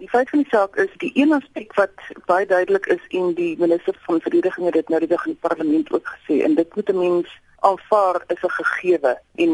Die 0.00 0.08
feit 0.08 0.30
van 0.30 0.38
die 0.38 0.48
saak 0.54 0.78
is 0.84 0.94
die 1.02 1.10
een 1.14 1.34
aspek 1.36 1.74
wat 1.80 2.06
baie 2.30 2.46
duidelik 2.46 2.86
is 2.86 3.04
en 3.08 3.34
die 3.34 3.58
minister 3.58 4.00
van 4.06 4.20
verdediging 4.20 4.66
het 4.66 4.80
dit 4.80 4.88
nou 4.88 5.00
die 5.04 5.12
dag 5.12 5.26
in 5.26 5.36
die 5.36 5.48
parlement 5.48 5.92
ook 5.92 6.08
gesê 6.14 6.40
en 6.48 6.54
dit 6.54 6.74
moet 6.74 6.88
'n 6.88 6.98
mens 6.98 7.36
aanvaar 7.58 8.24
is 8.26 8.42
'n 8.48 8.56
gegewe 8.62 9.14
en 9.34 9.52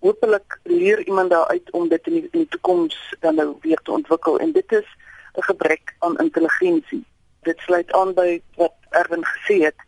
hopelik 0.00 0.60
leer 0.62 1.02
iemand 1.06 1.30
daaruit 1.30 1.70
om 1.70 1.88
dit 1.88 2.06
in 2.06 2.12
die, 2.12 2.28
in 2.30 2.40
die 2.46 2.48
toekoms 2.54 3.14
dan 3.20 3.34
nou 3.34 3.56
weer 3.60 3.80
te 3.82 3.92
ontwikkel 3.98 4.38
en 4.38 4.52
dit 4.52 4.72
is 4.72 4.88
'n 5.34 5.42
gebrek 5.50 5.94
aan 5.98 6.18
intelligensie 6.18 7.04
dit 7.46 7.58
sluit 7.66 7.92
aan 7.92 8.14
by 8.14 8.30
wat 8.60 8.74
Erwin 8.90 9.24
gesê 9.24 9.58
het 9.68 9.78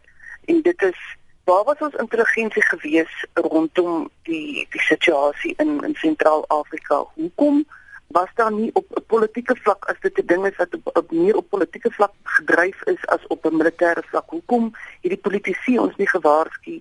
en 0.51 0.63
dit 0.63 0.83
is 0.83 1.01
waar 1.49 1.65
was 1.65 1.83
ons 1.87 2.01
intelligensie 2.05 2.63
gewees 2.63 3.15
rondom 3.35 4.09
die 4.29 4.67
die 4.75 4.85
situasie 4.91 5.55
in 5.65 5.81
in 5.89 5.95
Sentraal-Afrika 6.05 7.03
hoekom 7.15 7.65
was 8.19 8.31
daar 8.35 8.53
nie 8.53 8.71
op 8.81 8.87
'n 8.97 9.05
politieke 9.07 9.57
vlak 9.65 9.85
as 9.85 10.01
dit 10.01 10.19
'n 10.19 10.27
ding 10.27 10.47
is 10.47 10.57
wat 10.57 10.75
op, 10.75 10.97
op 10.97 11.11
meer 11.11 11.37
op 11.37 11.49
politieke 11.49 11.91
vlak 11.91 12.15
gedryf 12.23 12.83
is 12.83 13.07
as 13.07 13.27
op 13.27 13.45
'n 13.45 13.57
militêre 13.61 14.03
vlak 14.11 14.29
hoekom 14.31 14.73
hierdie 15.01 15.25
politici 15.27 15.79
ons 15.79 15.97
nie 15.97 16.09
gewaarsku 16.09 16.81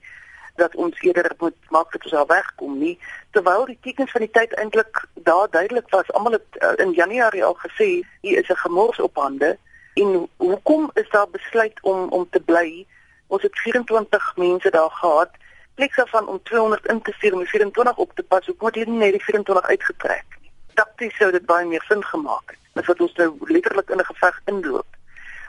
dat 0.55 0.75
ons 0.75 1.01
eerder 1.01 1.31
moet 1.38 1.55
maak 1.69 1.91
dat 1.91 2.03
ons 2.03 2.12
daar 2.12 2.25
wegkom 2.25 2.77
nie? 2.79 3.00
Terwyl 3.31 3.65
die 3.65 3.77
tekens 3.81 4.12
van 4.12 4.22
die 4.22 4.31
tyd 4.31 4.53
eintlik 4.53 5.05
daar 5.13 5.48
duidelik 5.50 5.89
was 5.89 6.12
almal 6.12 6.31
het 6.31 6.50
uh, 6.60 6.86
in 6.86 6.91
Januarie 6.91 7.43
al 7.43 7.57
gesê 7.65 7.89
hier 8.22 8.38
is 8.38 8.50
'n 8.50 8.63
gemors 8.65 9.00
op 9.00 9.15
hande 9.15 9.57
En 9.98 10.30
hoekom 10.36 10.92
is 10.94 11.10
daar 11.10 11.30
besluit 11.30 11.80
om 11.82 12.10
om 12.10 12.30
te 12.30 12.39
bly? 12.39 12.86
Ons 13.27 13.42
het 13.42 13.60
24 13.60 14.36
mense 14.36 14.70
daar 14.70 14.92
gehad. 14.92 15.30
Pleks 15.74 15.96
daarvan 15.96 16.27
om 16.27 16.44
200 16.44 16.86
in 16.86 17.01
te 17.01 17.12
stuur 17.12 17.34
om 17.34 17.46
24 17.46 17.98
op 17.98 18.12
te 18.16 18.24
pas. 18.24 18.46
Hoekom 18.46 18.68
het 18.68 18.75
hier 18.75 18.89
nie 18.89 19.12
die 19.12 19.24
24 19.24 19.66
uitgetrek 19.66 20.38
nie? 20.42 20.51
Takties 20.74 21.18
sou 21.18 21.32
dit 21.32 21.46
baie 21.46 21.66
meer 21.66 21.86
sin 21.88 22.04
gemaak 22.04 22.54
het. 22.54 22.60
As 22.74 22.86
wat 22.86 23.01
ons 23.01 23.16
nou 23.18 23.32
letterlik 23.39 23.89
in 23.89 23.98
'n 23.98 24.10
geveg 24.12 24.42
inloop. 24.46 24.86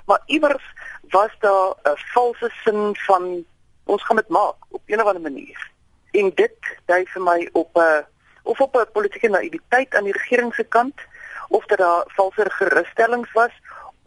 Maar 0.07 0.23
iewers 0.27 0.65
was 1.11 1.33
daar 1.41 1.69
'n 1.85 1.97
valse 2.15 2.51
sin 2.65 2.97
van 2.97 3.45
ons 3.85 4.05
gaan 4.05 4.17
dit 4.17 4.29
maak 4.29 4.57
op 4.69 4.83
'n 4.87 5.01
of 5.01 5.07
ander 5.07 5.23
manier. 5.23 5.71
En 6.11 6.33
dit 6.35 6.57
dui 6.87 7.05
vir 7.07 7.23
my 7.23 7.49
op 7.53 7.77
'n 7.77 8.05
of 8.43 8.61
op 8.61 8.77
'n 8.77 8.93
politieke 8.93 9.29
naïwiteit 9.29 9.95
aan 9.95 10.05
die 10.05 10.19
regering 10.21 10.55
se 10.55 10.65
kant 10.65 11.01
of 11.49 11.67
dat 11.67 11.79
daar 11.79 12.05
valse 12.07 12.51
gerusstellings 12.51 13.33
was 13.33 13.53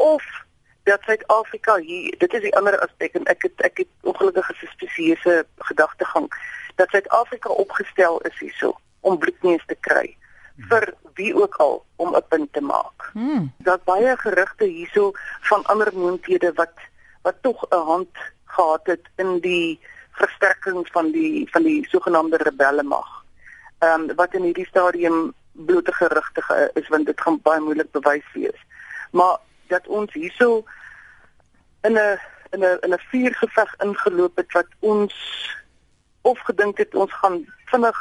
of 0.02 0.24
dat 0.90 1.04
Suid-Afrika 1.06 1.78
hier 1.78 2.16
dit 2.18 2.34
is 2.34 2.42
die 2.42 2.56
ander 2.58 2.80
aspek 2.86 3.14
en 3.20 3.28
ek 3.34 3.46
het 3.48 3.68
ek 3.68 3.84
het 3.84 3.92
ongelukkige 4.14 4.56
suspisieuse 4.64 5.46
gedagtegang 5.70 6.30
dat 6.82 6.90
Suid-Afrika 6.90 7.50
opgestel 7.50 8.20
is 8.30 8.40
hierso 8.40 8.74
om 9.02 9.20
bloedneus 9.22 9.66
te 9.70 9.78
kry 9.88 10.16
vir 10.70 10.94
wie 11.18 11.32
ook 11.36 11.56
al 11.56 11.86
om 11.96 12.16
'n 12.16 12.24
punt 12.28 12.54
te 12.54 12.62
maak. 12.62 13.10
Hmm. 13.14 13.54
Daar's 13.58 13.84
baie 13.84 14.18
gerugte 14.18 14.66
hierso 14.66 15.12
van 15.42 15.66
ander 15.66 15.92
moonthede 15.94 16.54
wat 16.54 16.74
wat 17.22 17.36
tog 17.42 17.66
'n 17.70 17.86
hand 17.86 18.18
gehad 18.46 18.86
het 18.86 19.06
in 19.16 19.40
die 19.40 19.80
versterking 20.12 20.88
van 20.92 21.12
die 21.12 21.48
van 21.52 21.64
die 21.64 21.88
sogenaamde 21.88 22.38
rebelle 22.38 22.84
mag. 22.84 23.24
Ehm 23.80 24.10
um, 24.10 24.16
wat 24.16 24.34
in 24.34 24.44
hierdie 24.44 24.68
stadium 24.68 25.34
blote 25.52 25.94
gerugte 25.94 26.72
is 26.74 26.88
want 26.88 27.06
dit 27.06 27.22
gaan 27.22 27.40
baie 27.42 27.60
moeilik 27.60 27.92
bewys 27.92 28.28
wees. 28.34 28.66
Maar 29.12 29.38
dat 29.72 29.88
ons 29.88 30.14
hierso 30.14 30.64
in 31.88 31.96
'n 31.98 32.20
in 32.52 32.64
'n 32.64 32.78
in 32.86 32.94
'n 32.94 33.06
vuurgeveg 33.10 33.76
ingeloop 33.88 34.36
het 34.36 34.52
wat 34.52 34.70
ons 34.80 35.16
of 36.22 36.40
gedink 36.40 36.78
het 36.78 36.96
ons 36.96 37.14
gaan 37.14 37.46
vinnig 37.66 38.00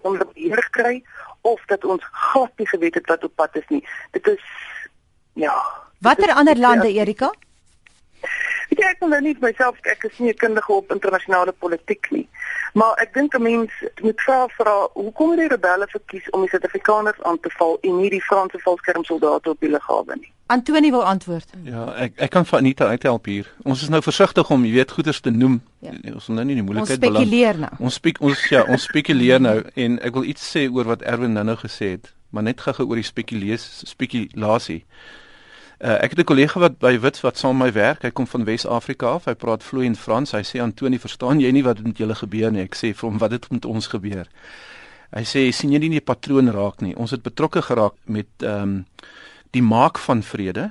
onder 0.00 0.26
beheer 0.32 0.68
kry 0.70 1.02
of 1.40 1.60
dat 1.66 1.84
ons 1.84 2.04
glad 2.10 2.52
nie 2.56 2.68
geweet 2.68 2.94
het 2.94 3.06
wat 3.06 3.24
op 3.24 3.34
pad 3.34 3.56
is 3.56 3.68
nie. 3.68 3.84
Dit 4.10 4.26
is 4.26 4.42
ja. 5.32 5.54
Watter 5.98 6.32
ander 6.32 6.58
lande 6.58 6.92
Erika? 6.92 7.32
Ja, 8.80 8.88
ek 8.88 9.02
wil 9.04 9.12
nie 9.20 9.36
myself 9.42 9.76
ek 9.92 10.04
is 10.08 10.18
nie 10.18 10.32
'n 10.32 10.40
kundige 10.40 10.72
op 10.72 10.92
internasionale 10.92 11.52
politiek 11.52 12.10
nie. 12.10 12.28
Maar 12.72 12.94
ek 13.02 13.14
dink 13.14 13.34
'n 13.34 13.42
mens 13.42 13.70
moet 14.02 14.20
vra 14.20 14.46
vra 14.48 14.88
hoekom 14.92 15.36
die 15.36 15.48
rebelle 15.48 15.86
verkies 15.88 16.30
om 16.30 16.40
die 16.40 16.48
Suid-Afrikaners 16.48 17.22
aan 17.22 17.40
te 17.40 17.50
val 17.58 17.78
en 17.80 18.00
nie 18.00 18.10
die 18.10 18.22
Franse 18.22 18.58
valskermsoldate 18.58 19.50
op 19.50 19.60
die 19.60 19.70
lughawe 19.70 20.16
nie. 20.16 20.32
Antoni 20.46 20.90
wil 20.90 21.04
antwoord. 21.04 21.48
Ja, 21.62 21.94
ek 21.94 22.12
ek 22.16 22.30
kan 22.30 22.46
van 22.46 22.58
Anita 22.58 22.86
uithelp 22.86 23.24
hier. 23.24 23.46
Ons 23.62 23.82
is 23.82 23.88
nou 23.88 24.02
versigtig 24.02 24.50
om, 24.50 24.64
jy 24.64 24.72
weet, 24.72 24.90
goeders 24.90 25.20
te 25.20 25.30
noem. 25.30 25.62
Ja. 25.78 25.90
Ons 26.14 26.26
wil 26.26 26.36
nou 26.36 26.44
nie 26.44 26.54
die 26.54 26.62
moeilikheid 26.62 27.00
belang. 27.00 27.16
Ons 27.16 27.26
spekuleer 27.26 27.58
nou. 27.58 27.70
Ons 27.78 27.94
spek 27.94 28.20
ons 28.20 28.48
ja, 28.48 28.62
ons 28.62 28.82
spekuleer 28.82 29.40
nou 29.40 29.62
en 29.74 29.98
ek 30.00 30.14
wil 30.14 30.24
iets 30.24 30.56
sê 30.56 30.66
oor 30.72 30.84
wat 30.84 31.02
Erwin 31.02 31.32
nou-nou 31.32 31.56
gesê 31.56 31.90
het, 31.90 32.14
maar 32.30 32.42
net 32.42 32.60
gou-gou 32.60 32.88
oor 32.88 32.96
die 32.96 33.06
spekulasie 33.12 33.86
spekulasie. 33.86 34.84
Uh, 35.80 35.96
ek 36.04 36.10
het 36.10 36.18
'n 36.18 36.24
kollega 36.24 36.60
wat 36.60 36.78
by 36.78 36.98
Wits 37.00 37.20
wat 37.20 37.38
saam 37.38 37.56
my 37.56 37.72
werk. 37.72 38.02
Hy 38.02 38.10
kom 38.10 38.26
van 38.26 38.44
Wes-Afrika 38.44 39.06
af. 39.06 39.24
Hy 39.24 39.34
praat 39.34 39.62
vloeiend 39.64 39.98
Frans. 39.98 40.32
Hy 40.32 40.42
sê 40.42 40.60
Antoni, 40.60 40.98
verstaan 40.98 41.40
jy 41.40 41.50
nie 41.50 41.62
wat 41.62 41.80
met 41.80 41.98
julle 41.98 42.14
gebeur 42.14 42.52
nie? 42.52 42.62
Ek 42.62 42.74
sê 42.74 42.92
vir 42.94 43.08
hom 43.08 43.18
wat 43.18 43.30
het 43.30 43.50
met 43.50 43.64
ons 43.64 43.86
gebeur? 43.86 44.26
Hy 45.10 45.22
sê 45.22 45.50
sien 45.52 45.72
jy 45.72 45.78
nie 45.78 45.88
die 45.88 46.00
patroon 46.00 46.50
raak 46.52 46.80
nie. 46.80 46.94
Ons 46.96 47.10
het 47.10 47.22
betrokke 47.22 47.62
geraak 47.62 47.94
met 48.04 48.28
ehm 48.38 48.62
um, 48.62 48.86
die 49.50 49.62
maak 49.62 49.98
van 49.98 50.22
vrede 50.22 50.70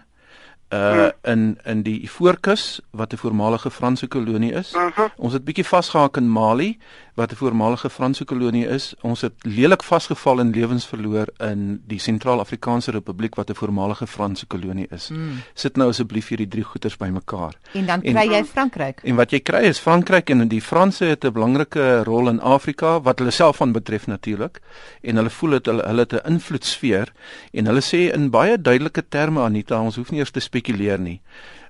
uh 0.74 1.10
in 1.22 1.58
in 1.66 1.82
die 1.84 2.02
Ivoorkus 2.04 2.80
wat 2.92 3.14
'n 3.14 3.18
voormalige 3.18 3.72
Franse 3.72 4.08
kolonie 4.08 4.54
is. 4.54 4.74
Uh 4.76 4.92
-huh. 4.96 5.10
Ons 5.18 5.34
het 5.34 5.44
bietjie 5.44 5.66
vasgehak 5.66 6.18
in 6.18 6.30
Mali 6.30 6.78
wat 7.20 7.32
'n 7.32 7.36
voormalige 7.36 7.90
Franse 7.90 8.26
kolonie 8.26 8.68
is. 8.68 8.94
Ons 9.02 9.22
het 9.22 9.34
lelik 9.44 9.84
vasgeval 9.84 10.40
en 10.40 10.52
lewens 10.52 10.86
verloor 10.86 11.28
in 11.38 11.82
die 11.88 12.00
Sentraal-Afrikaanse 12.00 12.92
Republiek 12.92 13.36
wat 13.36 13.50
'n 13.50 13.56
voormalige 13.56 14.08
Franse 14.08 14.46
kolonie 14.46 14.88
is. 14.90 15.10
Mm. 15.10 15.42
Sit 15.54 15.76
nou 15.76 15.90
asseblief 15.90 16.28
hierdie 16.28 16.48
drie 16.48 16.64
goeters 16.64 16.98
bymekaar. 16.98 17.54
En 17.74 17.86
dan 17.86 18.02
kry 18.02 18.26
en, 18.26 18.32
jy 18.32 18.44
Frankryk. 18.46 19.00
En 19.04 19.16
wat 19.16 19.32
jy 19.32 19.40
kry 19.40 19.64
is 19.64 19.80
Frankryk 19.80 20.30
en 20.30 20.48
die 20.48 20.62
Franse 20.62 21.06
het 21.06 21.24
'n 21.26 21.32
belangrike 21.32 22.04
rol 22.04 22.30
in 22.30 22.40
Afrika 22.40 23.02
wat 23.02 23.20
hulle 23.20 23.32
self 23.32 23.58
van 23.58 23.72
betref 23.72 24.08
natuurlik 24.08 24.62
en 25.02 25.16
hulle 25.16 25.30
voel 25.30 25.50
dit 25.50 25.66
hulle 25.66 25.84
hulle 25.84 26.00
het 26.00 26.14
'n 26.14 26.32
invloedsfeer 26.32 27.12
en 27.52 27.66
hulle 27.66 27.82
sê 27.82 28.14
in 28.14 28.30
baie 28.30 28.62
duidelike 28.62 29.04
terme 29.10 29.42
Anita, 29.42 29.82
ons 29.82 29.96
hoef 29.96 30.12
nie 30.12 30.20
eers 30.20 30.32
te 30.32 30.40
spekuleer 30.40 31.00
nie. 31.00 31.22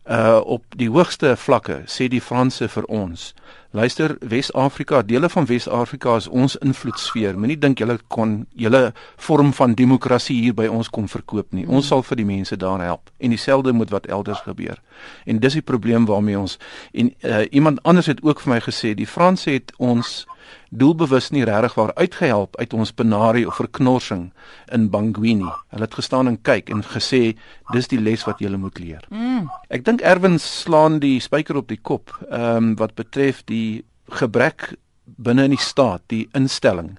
Uh 0.09 0.41
op 0.43 0.63
die 0.75 0.89
hoogste 0.89 1.35
vlakke 1.37 1.81
sê 1.85 2.07
die 2.07 2.21
Franse 2.21 2.67
vir 2.67 2.83
ons. 2.83 3.33
Luister, 3.71 4.17
Wes-Afrika, 4.19 5.01
dele 5.01 5.29
van 5.29 5.45
Wes-Afrika 5.45 6.15
is 6.15 6.27
ons 6.27 6.55
invloedsfeer. 6.55 7.35
Moenie 7.37 7.57
dink 7.61 7.77
julle 7.77 7.99
kon 8.09 8.47
julle 8.57 8.79
vorm 9.21 9.51
van 9.53 9.75
demokrasie 9.77 10.39
hier 10.41 10.55
by 10.57 10.65
ons 10.73 10.89
kom 10.89 11.05
verkoop 11.05 11.53
nie. 11.53 11.67
Ons 11.69 11.91
sal 11.93 12.01
vir 12.07 12.17
die 12.17 12.25
mense 12.25 12.57
daar 12.57 12.81
help. 12.81 13.11
En 13.21 13.29
dieselfde 13.29 13.75
moet 13.77 13.93
wat 13.93 14.09
elders 14.09 14.41
gebeur. 14.47 14.81
En 15.29 15.37
dis 15.37 15.59
die 15.59 15.61
probleem 15.61 16.09
waarmee 16.09 16.39
ons 16.39 16.57
en 16.97 17.13
uh, 17.21 17.45
iemand 17.51 17.83
anders 17.83 18.09
het 18.09 18.23
ook 18.25 18.41
vir 18.41 18.55
my 18.55 18.59
gesê, 18.65 18.95
die 18.97 19.07
Franse 19.07 19.53
het 19.53 19.69
ons 19.77 20.25
doelbewus 20.69 21.29
nie 21.29 21.43
regtig 21.43 21.73
waar 21.73 21.93
uitgehelp 21.97 22.57
uit 22.57 22.73
ons 22.73 22.91
penarie 22.91 23.47
of 23.47 23.55
verknorsing 23.55 24.29
in 24.71 24.89
Bangwini. 24.89 25.49
Hulle 25.73 25.87
het 25.87 25.97
gestaan 25.97 26.27
en 26.27 26.41
kyk 26.41 26.69
en 26.69 26.83
gesê 26.85 27.35
dis 27.73 27.89
die 27.89 27.99
les 27.99 28.23
wat 28.27 28.39
jy 28.39 28.49
moet 28.55 28.79
leer. 28.79 29.05
Mm. 29.09 29.49
Ek 29.69 29.85
dink 29.85 30.01
Erwin 30.01 30.39
slaan 30.39 30.99
die 30.99 31.19
spyker 31.19 31.57
op 31.57 31.67
die 31.67 31.81
kop, 31.81 32.13
ehm 32.29 32.57
um, 32.57 32.75
wat 32.79 32.95
betref 32.95 33.41
die 33.45 33.83
gebrek 34.09 34.73
binne 35.05 35.43
in 35.49 35.55
die 35.55 35.61
staat, 35.61 36.01
die 36.07 36.27
instelling 36.37 36.97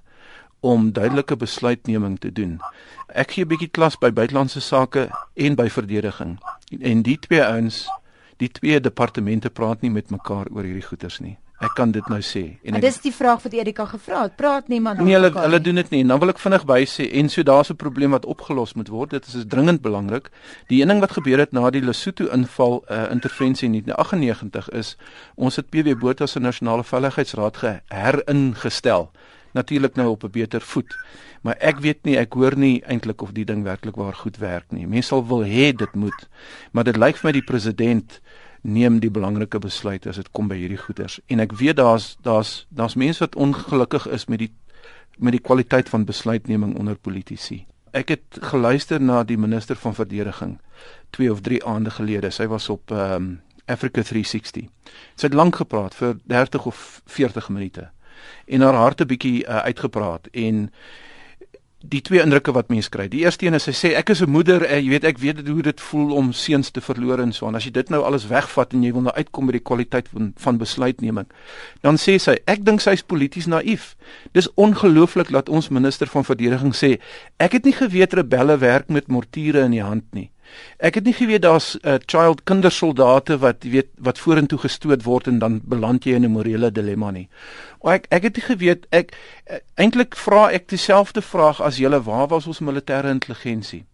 om 0.60 0.92
duidelike 0.92 1.36
besluitneming 1.36 2.18
te 2.20 2.32
doen. 2.32 2.58
Ek 3.08 3.32
gee 3.32 3.44
'n 3.44 3.48
bietjie 3.48 3.70
klas 3.70 3.96
by 3.96 4.10
buitelandse 4.12 4.60
sake 4.60 5.10
en 5.34 5.54
by 5.54 5.68
verdediging. 5.70 6.38
En 6.80 7.02
die 7.02 7.18
twee 7.18 7.42
ouens, 7.44 7.88
die 8.36 8.48
twee 8.48 8.80
departemente 8.80 9.50
praat 9.50 9.80
nie 9.80 9.90
met 9.90 10.10
mekaar 10.10 10.46
oor 10.50 10.62
hierdie 10.62 10.86
goeters 10.86 11.18
nie. 11.20 11.38
Ek 11.60 11.74
kan 11.76 11.90
dit 11.92 12.06
nou 12.08 12.22
sê. 12.24 12.42
En 12.64 12.78
ek, 12.78 12.84
dis 12.86 12.96
die 13.04 13.12
vraag 13.12 13.42
wat 13.44 13.52
Erika 13.52 13.84
gevra 13.84 14.22
het. 14.22 14.36
Praat 14.40 14.70
niemand 14.72 15.02
Nee, 15.04 15.12
hulle 15.18 15.28
hulle 15.34 15.60
doen 15.60 15.80
dit 15.82 15.90
nie. 15.92 16.00
Dan 16.08 16.20
wil 16.22 16.32
ek 16.32 16.40
vinnig 16.40 16.64
by 16.64 16.78
sê 16.88 17.04
en 17.20 17.28
so 17.28 17.44
daar's 17.44 17.68
'n 17.68 17.76
probleem 17.76 18.16
wat 18.16 18.24
opgelos 18.24 18.72
moet 18.74 18.88
word. 18.88 19.10
Dit 19.10 19.26
is, 19.28 19.34
is 19.34 19.44
dringend 19.46 19.82
belangrik. 19.84 20.30
Die 20.72 20.80
een 20.80 20.88
ding 20.88 21.00
wat 21.04 21.12
gebeur 21.12 21.38
het 21.38 21.52
na 21.52 21.70
die 21.70 21.84
Lesotho 21.84 22.32
inval 22.32 22.80
uh, 22.88 23.10
intervensie 23.10 23.68
in 23.68 23.76
1998 23.76 24.68
is 24.72 24.96
ons 25.36 25.56
het 25.56 25.68
PW 25.68 25.98
Botha 26.00 26.26
se 26.26 26.40
nasionale 26.40 26.84
veiligheidsraad 26.84 27.56
geheringestel. 27.56 29.10
Natuurlik 29.52 29.94
nou 29.96 30.08
op 30.08 30.24
'n 30.24 30.30
beter 30.30 30.60
voet. 30.60 30.96
Maar 31.40 31.56
ek 31.58 31.78
weet 31.80 32.04
nie, 32.04 32.16
ek 32.16 32.32
hoor 32.32 32.56
nie 32.56 32.82
eintlik 32.84 33.22
of 33.22 33.32
die 33.32 33.44
ding 33.44 33.62
werklik 33.64 33.96
waar 33.96 34.14
goed 34.14 34.36
werk 34.36 34.72
nie. 34.72 34.86
Mense 34.86 35.08
sal 35.08 35.26
wil 35.26 35.44
hê 35.44 35.72
dit 35.72 35.94
moet, 35.94 36.28
maar 36.72 36.84
dit 36.84 36.96
lyk 36.96 37.16
vir 37.16 37.28
my 37.28 37.32
die 37.32 37.44
president 37.44 38.20
neem 38.62 38.98
die 39.00 39.10
belangrike 39.10 39.58
besluite 39.58 40.08
as 40.08 40.16
dit 40.16 40.30
kom 40.30 40.48
by 40.48 40.56
hierdie 40.60 40.80
goeders. 40.80 41.20
En 41.26 41.40
ek 41.40 41.52
weet 41.60 41.76
daar's 41.76 42.16
daar's 42.22 42.66
daar's 42.68 42.94
mense 42.94 43.24
wat 43.24 43.36
ongelukkig 43.36 44.08
is 44.08 44.26
met 44.26 44.38
die 44.38 44.52
met 45.18 45.32
die 45.36 45.42
kwaliteit 45.44 45.88
van 45.88 46.04
besluitneming 46.04 46.78
onder 46.78 46.96
politici. 46.96 47.66
Ek 47.92 48.08
het 48.08 48.38
geluister 48.52 49.00
na 49.00 49.22
die 49.24 49.38
minister 49.38 49.76
van 49.76 49.94
verdediging 49.94 50.58
2 51.10 51.32
of 51.32 51.40
3 51.40 51.64
aande 51.66 51.90
gelede. 51.90 52.30
Sy 52.30 52.46
was 52.46 52.68
op 52.68 52.90
ehm 52.90 53.14
um, 53.14 53.40
Africa 53.70 54.02
360. 54.02 54.66
Sy 55.14 55.26
het 55.28 55.34
lank 55.34 55.56
gepraat 55.56 55.94
vir 55.94 56.16
30 56.26 56.66
of 56.66 57.02
40 57.06 57.48
minute 57.48 57.90
en 58.46 58.60
haar 58.60 58.74
harte 58.74 59.06
bietjie 59.06 59.44
uh, 59.44 59.56
uitgepraat 59.56 60.26
en 60.32 60.70
die 61.80 62.02
twee 62.04 62.20
indrukke 62.20 62.52
wat 62.52 62.68
mense 62.68 62.90
kry. 62.92 63.06
Die 63.08 63.22
eerste 63.24 63.46
een 63.46 63.56
is 63.56 63.64
sy 63.64 63.72
sê 63.72 63.92
ek 63.96 64.10
is 64.12 64.20
'n 64.20 64.30
moeder, 64.30 64.62
en, 64.62 64.84
jy 64.84 64.90
weet 64.90 65.04
ek 65.04 65.18
weet 65.18 65.48
hoe 65.48 65.62
dit 65.62 65.80
voel 65.80 66.12
om 66.12 66.32
seuns 66.32 66.70
te 66.70 66.80
verloor 66.80 67.20
en 67.20 67.32
so 67.32 67.48
en 67.48 67.54
as 67.54 67.64
jy 67.64 67.70
dit 67.70 67.90
nou 67.90 68.02
alles 68.04 68.26
wegvat 68.26 68.74
en 68.74 68.82
jy 68.82 68.92
wil 68.92 69.02
nou 69.02 69.14
uitkom 69.14 69.46
by 69.46 69.52
die 69.52 69.64
kwaliteit 69.64 70.08
van 70.12 70.32
van 70.36 70.58
besluitneming, 70.58 71.26
dan 71.80 71.96
sê 71.96 72.18
sy 72.18 72.36
ek 72.46 72.64
dink 72.64 72.80
sy's 72.80 73.02
polities 73.02 73.46
naïef. 73.46 73.96
Dis 74.32 74.48
ongelooflik 74.54 75.30
dat 75.30 75.48
ons 75.48 75.68
minister 75.68 76.06
van 76.06 76.24
verdediging 76.24 76.74
sê 76.74 77.00
ek 77.38 77.52
het 77.52 77.64
nie 77.64 77.72
geweet 77.72 78.12
rebelle 78.12 78.58
werk 78.58 78.88
met 78.88 79.08
mortiere 79.08 79.64
in 79.64 79.70
die 79.70 79.82
hand 79.82 80.04
nie. 80.12 80.30
Ek 80.78 80.94
het 80.94 81.04
nie 81.04 81.14
geweet 81.14 81.42
daar's 81.42 81.74
uh, 81.82 81.94
child 82.06 82.44
kindersoldate 82.44 83.38
wat 83.38 83.64
weet 83.68 83.88
wat 83.98 84.18
vorentoe 84.18 84.58
gestoot 84.58 85.02
word 85.04 85.26
en 85.26 85.38
dan 85.38 85.60
beland 85.64 86.04
jy 86.04 86.14
in 86.16 86.24
'n 86.24 86.32
morele 86.32 86.70
dilemma 86.72 87.10
nie. 87.10 87.28
O 87.78 87.88
ek 87.88 88.06
ek 88.10 88.22
het 88.22 88.36
nie 88.36 88.44
geweet 88.44 88.86
ek 88.90 89.12
uh, 89.12 89.56
eintlik 89.74 90.16
vra 90.16 90.50
ek 90.50 90.68
dieselfde 90.68 91.22
vraag 91.22 91.60
as 91.60 91.76
julle 91.76 92.02
waar 92.02 92.28
was 92.28 92.46
ons 92.46 92.60
militêre 92.60 93.10
intelligensie? 93.10 93.84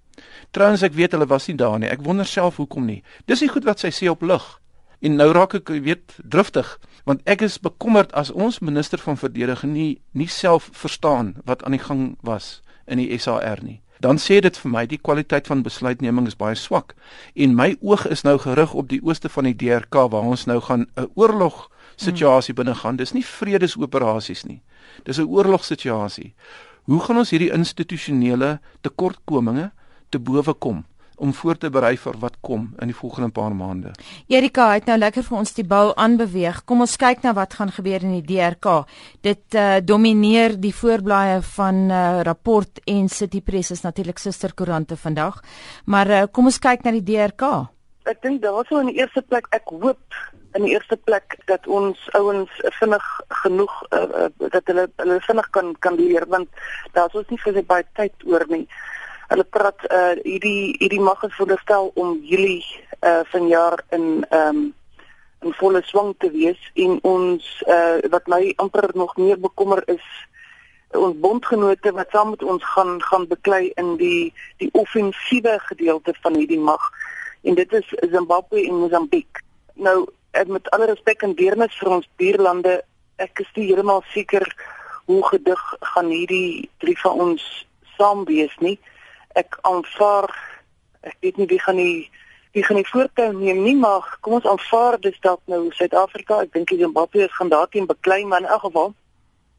Trouwens 0.50 0.82
ek 0.82 0.94
weet 0.94 1.12
hulle 1.12 1.26
was 1.26 1.46
nie 1.46 1.56
daar 1.56 1.78
nie. 1.78 1.88
Ek 1.88 2.04
wonder 2.04 2.26
self 2.26 2.56
hoekom 2.56 2.86
nie. 2.86 3.02
Dis 3.26 3.40
nie 3.40 3.48
goed 3.48 3.64
wat 3.64 3.80
sy 3.80 3.90
sê 3.90 4.08
op 4.08 4.22
lig. 4.22 4.60
En 5.00 5.16
nou 5.16 5.32
raak 5.32 5.54
ek 5.54 5.68
weet 5.68 6.14
driftig 6.22 6.78
want 7.04 7.20
ek 7.24 7.42
is 7.42 7.58
bekommerd 7.58 8.12
as 8.12 8.30
ons 8.30 8.58
minister 8.58 8.98
van 8.98 9.16
verdediging 9.16 9.72
nie 9.72 10.00
nie 10.12 10.28
self 10.28 10.70
verstaan 10.72 11.36
wat 11.44 11.62
aan 11.64 11.72
die 11.72 11.82
gang 11.82 12.18
was 12.22 12.62
in 12.86 12.98
die 12.98 13.18
SAR 13.18 13.62
nie 13.62 13.80
dan 14.00 14.18
sê 14.18 14.40
dit 14.40 14.56
vir 14.56 14.70
my 14.70 14.86
die 14.86 14.98
kwaliteit 14.98 15.46
van 15.46 15.62
besluitneming 15.62 16.26
is 16.26 16.36
baie 16.36 16.54
swak. 16.54 16.94
En 17.34 17.54
my 17.54 17.76
oog 17.80 18.06
is 18.06 18.22
nou 18.22 18.38
gerig 18.38 18.74
op 18.74 18.88
die 18.88 19.00
ooste 19.02 19.28
van 19.28 19.44
die 19.44 19.56
DRK 19.56 19.94
waar 20.12 20.28
ons 20.32 20.46
nou 20.46 20.60
gaan 20.60 20.86
'n 20.96 21.10
oorlog 21.14 21.70
situasie 21.96 22.54
binne 22.54 22.74
gaan. 22.74 22.96
Dis 22.96 23.12
nie 23.12 23.24
vredesoperasies 23.24 24.44
nie. 24.44 24.62
Dis 25.04 25.18
'n 25.18 25.28
oorlogsituasie. 25.28 26.34
Hoe 26.84 27.00
gaan 27.00 27.16
ons 27.16 27.30
hierdie 27.30 27.52
institusionele 27.52 28.60
tekortkominge 28.80 29.72
te 30.08 30.18
bowe 30.18 30.54
kom? 30.54 30.84
Om 31.16 31.32
voor 31.34 31.56
te 31.56 31.70
berei 31.70 31.96
vir 31.96 32.18
wat 32.20 32.36
kom 32.40 32.68
in 32.80 32.90
die 32.90 32.96
volgende 32.96 33.30
paar 33.32 33.54
maande. 33.56 33.92
Erika 34.28 34.68
het 34.74 34.88
nou 34.90 34.98
lekker 34.98 35.24
vir 35.24 35.38
ons 35.38 35.54
die 35.56 35.64
bal 35.66 35.94
aanbeweeg. 35.96 36.62
Kom 36.68 36.84
ons 36.84 36.96
kyk 37.00 37.24
na 37.24 37.32
wat 37.36 37.56
gaan 37.58 37.72
gebeur 37.72 38.04
in 38.04 38.18
die 38.18 38.26
DRK. 38.26 38.84
Dit 39.24 39.56
uh, 39.56 39.78
domineer 39.82 40.58
die 40.60 40.74
voorblaaie 40.76 41.40
van 41.56 41.86
uh, 41.90 42.20
rapport 42.28 42.82
en 42.84 43.08
City 43.08 43.40
Press 43.40 43.72
is 43.72 43.84
natuurlik 43.86 44.20
susterkoerante 44.20 44.96
vandag. 44.96 45.40
Maar 45.84 46.10
uh, 46.10 46.22
kom 46.32 46.52
ons 46.52 46.60
kyk 46.60 46.84
na 46.84 46.92
die 46.96 47.04
DRK. 47.04 47.66
Ek 48.06 48.20
dink 48.22 48.42
daarso 48.44 48.78
in 48.82 48.92
die 48.92 49.00
eerste 49.00 49.24
plek 49.24 49.48
ek 49.56 49.72
hoop 49.72 50.20
in 50.56 50.64
die 50.64 50.72
eerste 50.72 50.96
plek 50.96 51.36
dat 51.50 51.66
ons 51.66 52.00
ouens 52.16 52.52
vinnig 52.78 53.06
genoeg 53.42 53.72
uh, 53.90 54.02
uh, 54.24 54.28
dat 54.52 54.62
hulle 54.70 54.86
hulle 55.02 55.18
vinnig 55.26 55.48
kan 55.56 55.72
kan 55.84 55.98
leer 56.00 56.24
want 56.32 56.62
daar's 56.96 57.16
ons 57.18 57.28
nie 57.32 57.40
vir 57.44 57.60
baie 57.68 57.84
tyd 57.98 58.28
oor 58.30 58.46
nie 58.52 58.64
hulle 59.30 59.44
praat 59.44 59.86
uh 59.90 60.14
hierdie 60.22 60.76
hierdie 60.78 61.02
mag 61.02 61.22
is 61.26 61.34
veronderstel 61.34 61.90
om 61.94 62.18
Julie 62.22 62.64
uh 63.00 63.22
vanjaar 63.32 63.82
in 63.90 64.24
ehm 64.30 64.48
um, 64.48 64.74
in 65.44 65.52
volle 65.52 65.82
swang 65.84 66.14
te 66.18 66.30
wees. 66.30 66.70
En 66.74 66.98
ons 67.02 67.44
uh 67.66 67.98
wat 68.10 68.26
my 68.26 68.52
amper 68.56 68.90
nog 68.94 69.16
meer 69.16 69.40
bekommer 69.40 69.82
is 69.86 70.06
ons 70.90 71.18
bondgenote 71.20 71.92
wat 71.92 72.10
saam 72.10 72.30
met 72.30 72.42
ons 72.42 72.64
gaan 72.64 73.02
gaan 73.02 73.26
beklei 73.26 73.72
in 73.74 73.96
die 73.96 74.32
die 74.62 74.70
offensiewe 74.72 75.58
gedeelte 75.68 76.14
van 76.22 76.34
hierdie 76.34 76.60
mag. 76.60 76.90
En 77.42 77.54
dit 77.54 77.72
is 77.72 77.94
Zimbabwe 78.10 78.66
en 78.66 78.80
Mosambiek. 78.80 79.42
Nou 79.74 80.06
ek 80.30 80.48
met 80.48 80.70
alle 80.70 80.86
respek 80.86 81.22
en 81.22 81.34
deernis 81.34 81.78
vir 81.80 81.88
ons 81.98 82.08
buurlande, 82.16 82.80
ek 83.16 83.40
is 83.40 83.52
nie 83.54 83.70
heeltemal 83.70 84.02
seker 84.12 84.44
hoe 85.06 85.22
gedig 85.28 85.62
gaan 85.80 86.10
hierdie 86.10 86.68
drie 86.78 86.98
van 87.00 87.20
ons 87.28 87.44
saam 87.96 88.24
wees 88.28 88.52
nie 88.60 88.78
ek 89.36 89.58
aanvaar 89.62 90.30
ek 91.00 91.16
weet 91.20 91.36
nie 91.36 91.46
wie 91.46 91.60
gaan 91.60 91.76
die 91.76 92.10
wie 92.56 92.64
gaan 92.64 92.80
die 92.80 92.88
voortou 92.88 93.32
neem 93.32 93.62
nie 93.62 93.76
maar 93.76 94.16
kom 94.20 94.38
ons 94.38 94.48
aanvaar 94.48 95.00
dis 95.00 95.18
dalk 95.20 95.42
nou 95.52 95.66
Suid-Afrika 95.76 96.40
ek 96.44 96.52
dink 96.52 96.70
die 96.72 96.80
Zimbabwe 96.80 97.28
gaan 97.38 97.52
daarteen 97.52 97.86
beklei 97.90 98.24
maar 98.24 98.44
in 98.44 98.48
elk 98.48 98.64
geval 98.68 98.94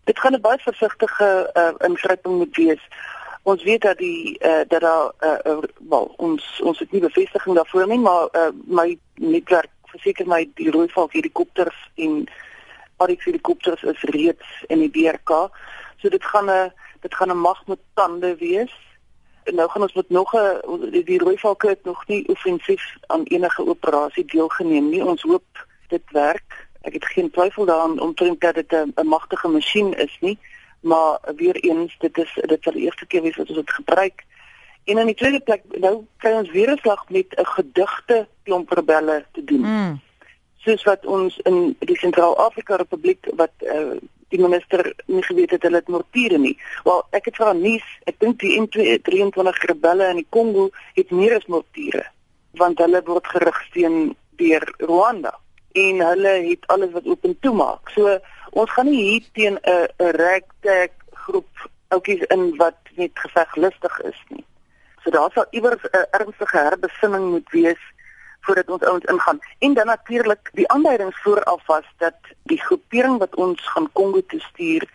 dit 0.07 0.19
gaan 0.19 0.33
'n 0.33 0.41
baie 0.41 0.59
versigtige 0.59 1.51
uh, 1.53 1.73
ingryping 1.87 2.35
moet 2.37 2.55
wees. 2.55 2.83
Ons 3.43 3.63
weet 3.63 3.81
dat 3.81 3.97
die 3.97 4.39
uh, 4.39 4.63
dat 4.67 4.81
daar 4.81 5.11
uh, 5.19 5.39
uh, 5.51 5.63
wel 5.89 6.13
ons 6.17 6.61
ons 6.61 6.79
het 6.79 6.91
nie 6.91 7.01
bevestiging 7.01 7.55
daarvoor 7.55 7.87
nie 7.87 7.99
maar 7.99 8.29
uh, 8.31 8.49
my 8.65 8.97
netwerk 9.15 9.71
verseker 9.85 10.27
my 10.27 10.49
die 10.55 10.71
rooi 10.71 10.87
valk 10.89 11.13
helikopters 11.13 11.89
en 11.95 12.27
die 13.05 13.19
helikopters 13.23 13.83
is 13.83 14.01
reeds 14.01 14.47
in 14.67 14.79
die 14.79 14.91
DRK 14.91 15.49
so 15.97 16.09
dit 16.09 16.25
gaan 16.25 16.49
'n 16.49 16.73
dit 17.01 17.15
gaan 17.15 17.31
'n 17.31 17.37
mag 17.37 17.67
met 17.67 17.79
tande 17.93 18.35
wees 18.35 18.73
nou 19.53 19.69
gaan 19.69 19.81
ons 19.81 19.93
met 19.93 20.09
nog 20.09 20.33
'n 20.35 20.91
die, 20.91 21.03
die 21.03 21.19
rooi 21.19 21.37
valke 21.37 21.67
het 21.67 21.83
nog 21.83 22.07
nie 22.07 22.27
offensief 22.27 22.83
aan 23.07 23.23
enige 23.23 23.67
operasie 23.67 24.25
deelgeneem 24.25 24.89
nie. 24.89 25.05
Ons 25.05 25.21
hoop 25.21 25.65
dit 25.87 26.03
werk. 26.11 26.67
Ek 26.81 26.93
het 26.93 27.05
geen 27.05 27.31
twyfel 27.31 27.65
daaraan 27.65 27.99
omtrent 27.99 28.41
dat 28.41 28.55
dit 28.55 28.71
'n 28.71 29.07
magtige 29.07 29.47
masjien 29.47 29.93
is 29.97 30.17
nie, 30.21 30.37
maar 30.79 31.19
weer 31.35 31.55
eens 31.55 31.95
dit 31.99 32.17
is 32.17 32.33
dit 32.33 32.63
sal 32.63 32.73
die 32.73 32.83
eerste 32.83 33.05
keer 33.05 33.21
wees 33.21 33.35
wat 33.35 33.47
ons 33.47 33.57
dit 33.57 33.71
gebruik 33.71 34.25
En 34.87 34.97
in 34.97 35.05
die 35.05 35.15
tweede 35.19 35.39
plek 35.39 35.63
nou 35.83 35.95
kry 36.23 36.31
ons 36.31 36.51
weer 36.55 36.69
'n 36.71 36.79
slag 36.79 37.09
met 37.09 37.27
'n 37.35 37.45
gedigte 37.45 38.27
klomp 38.43 38.71
rebelle 38.71 39.25
te 39.31 39.43
doen. 39.43 39.59
Mm. 39.59 40.01
Soos 40.57 40.83
wat 40.83 41.05
ons 41.05 41.39
in 41.43 41.75
die 41.79 41.97
Sentraal-Afrika 41.97 42.75
Republiek 42.75 43.27
wat 43.35 43.51
uh, 43.59 43.99
die 44.29 44.39
minister 44.39 44.93
nie 45.05 45.23
geweet 45.23 45.51
het 45.51 45.63
hulle 45.63 45.81
het 45.81 45.87
mortiere 45.87 46.37
nie. 46.37 46.57
Wel, 46.83 47.03
ek 47.11 47.25
het 47.25 47.35
vra 47.35 47.53
nuus, 47.53 47.85
ek 48.05 48.19
dink 48.19 48.39
die 48.39 48.57
M23 48.59 49.65
rebelle 49.71 50.09
in 50.11 50.21
die 50.21 50.29
Kongo 50.29 50.69
het 50.95 51.11
meer 51.11 51.37
as 51.39 51.47
mortiere 51.47 52.05
want 52.57 52.79
hulle 52.81 53.01
word 53.05 53.27
gerig 53.29 53.57
steen 53.69 54.15
deur 54.41 54.63
Rwanda 54.81 55.33
en 55.77 56.01
hulle 56.01 56.33
het 56.47 56.63
alles 56.73 56.93
wat 56.95 57.05
oop 57.05 57.25
en 57.27 57.35
toe 57.45 57.53
maak. 57.53 57.91
So 57.93 58.17
ons 58.57 58.71
gaan 58.73 58.89
nie 58.89 59.03
hier 59.03 59.25
teen 59.37 59.59
'n 59.61 60.11
ragtag 60.17 60.93
groep 61.27 61.69
ouetjies 61.93 62.23
in 62.33 62.55
wat 62.57 62.79
net 62.95 63.13
geveglustig 63.13 63.99
is 64.11 64.19
nie. 64.29 64.45
So 65.03 65.11
daar 65.11 65.31
sal 65.31 65.45
iewers 65.51 65.83
'n 65.83 66.07
ernstige 66.11 66.57
herbesinning 66.57 67.29
moet 67.31 67.51
wees 67.51 67.83
voordat 68.47 68.69
ons 68.69 68.83
ouens 68.83 69.09
ingaan. 69.13 69.39
En 69.59 69.73
dan 69.73 69.85
natuurlik 69.85 70.49
die 70.53 70.69
aanduidings 70.71 71.21
vooraf 71.21 71.65
was 71.65 71.87
dat 71.97 72.15
die 72.43 72.61
groepering 72.61 73.17
wat 73.17 73.35
ons 73.35 73.69
gaan 73.69 73.91
Kongo 73.91 74.21
toe 74.27 74.39
stuur 74.39 74.87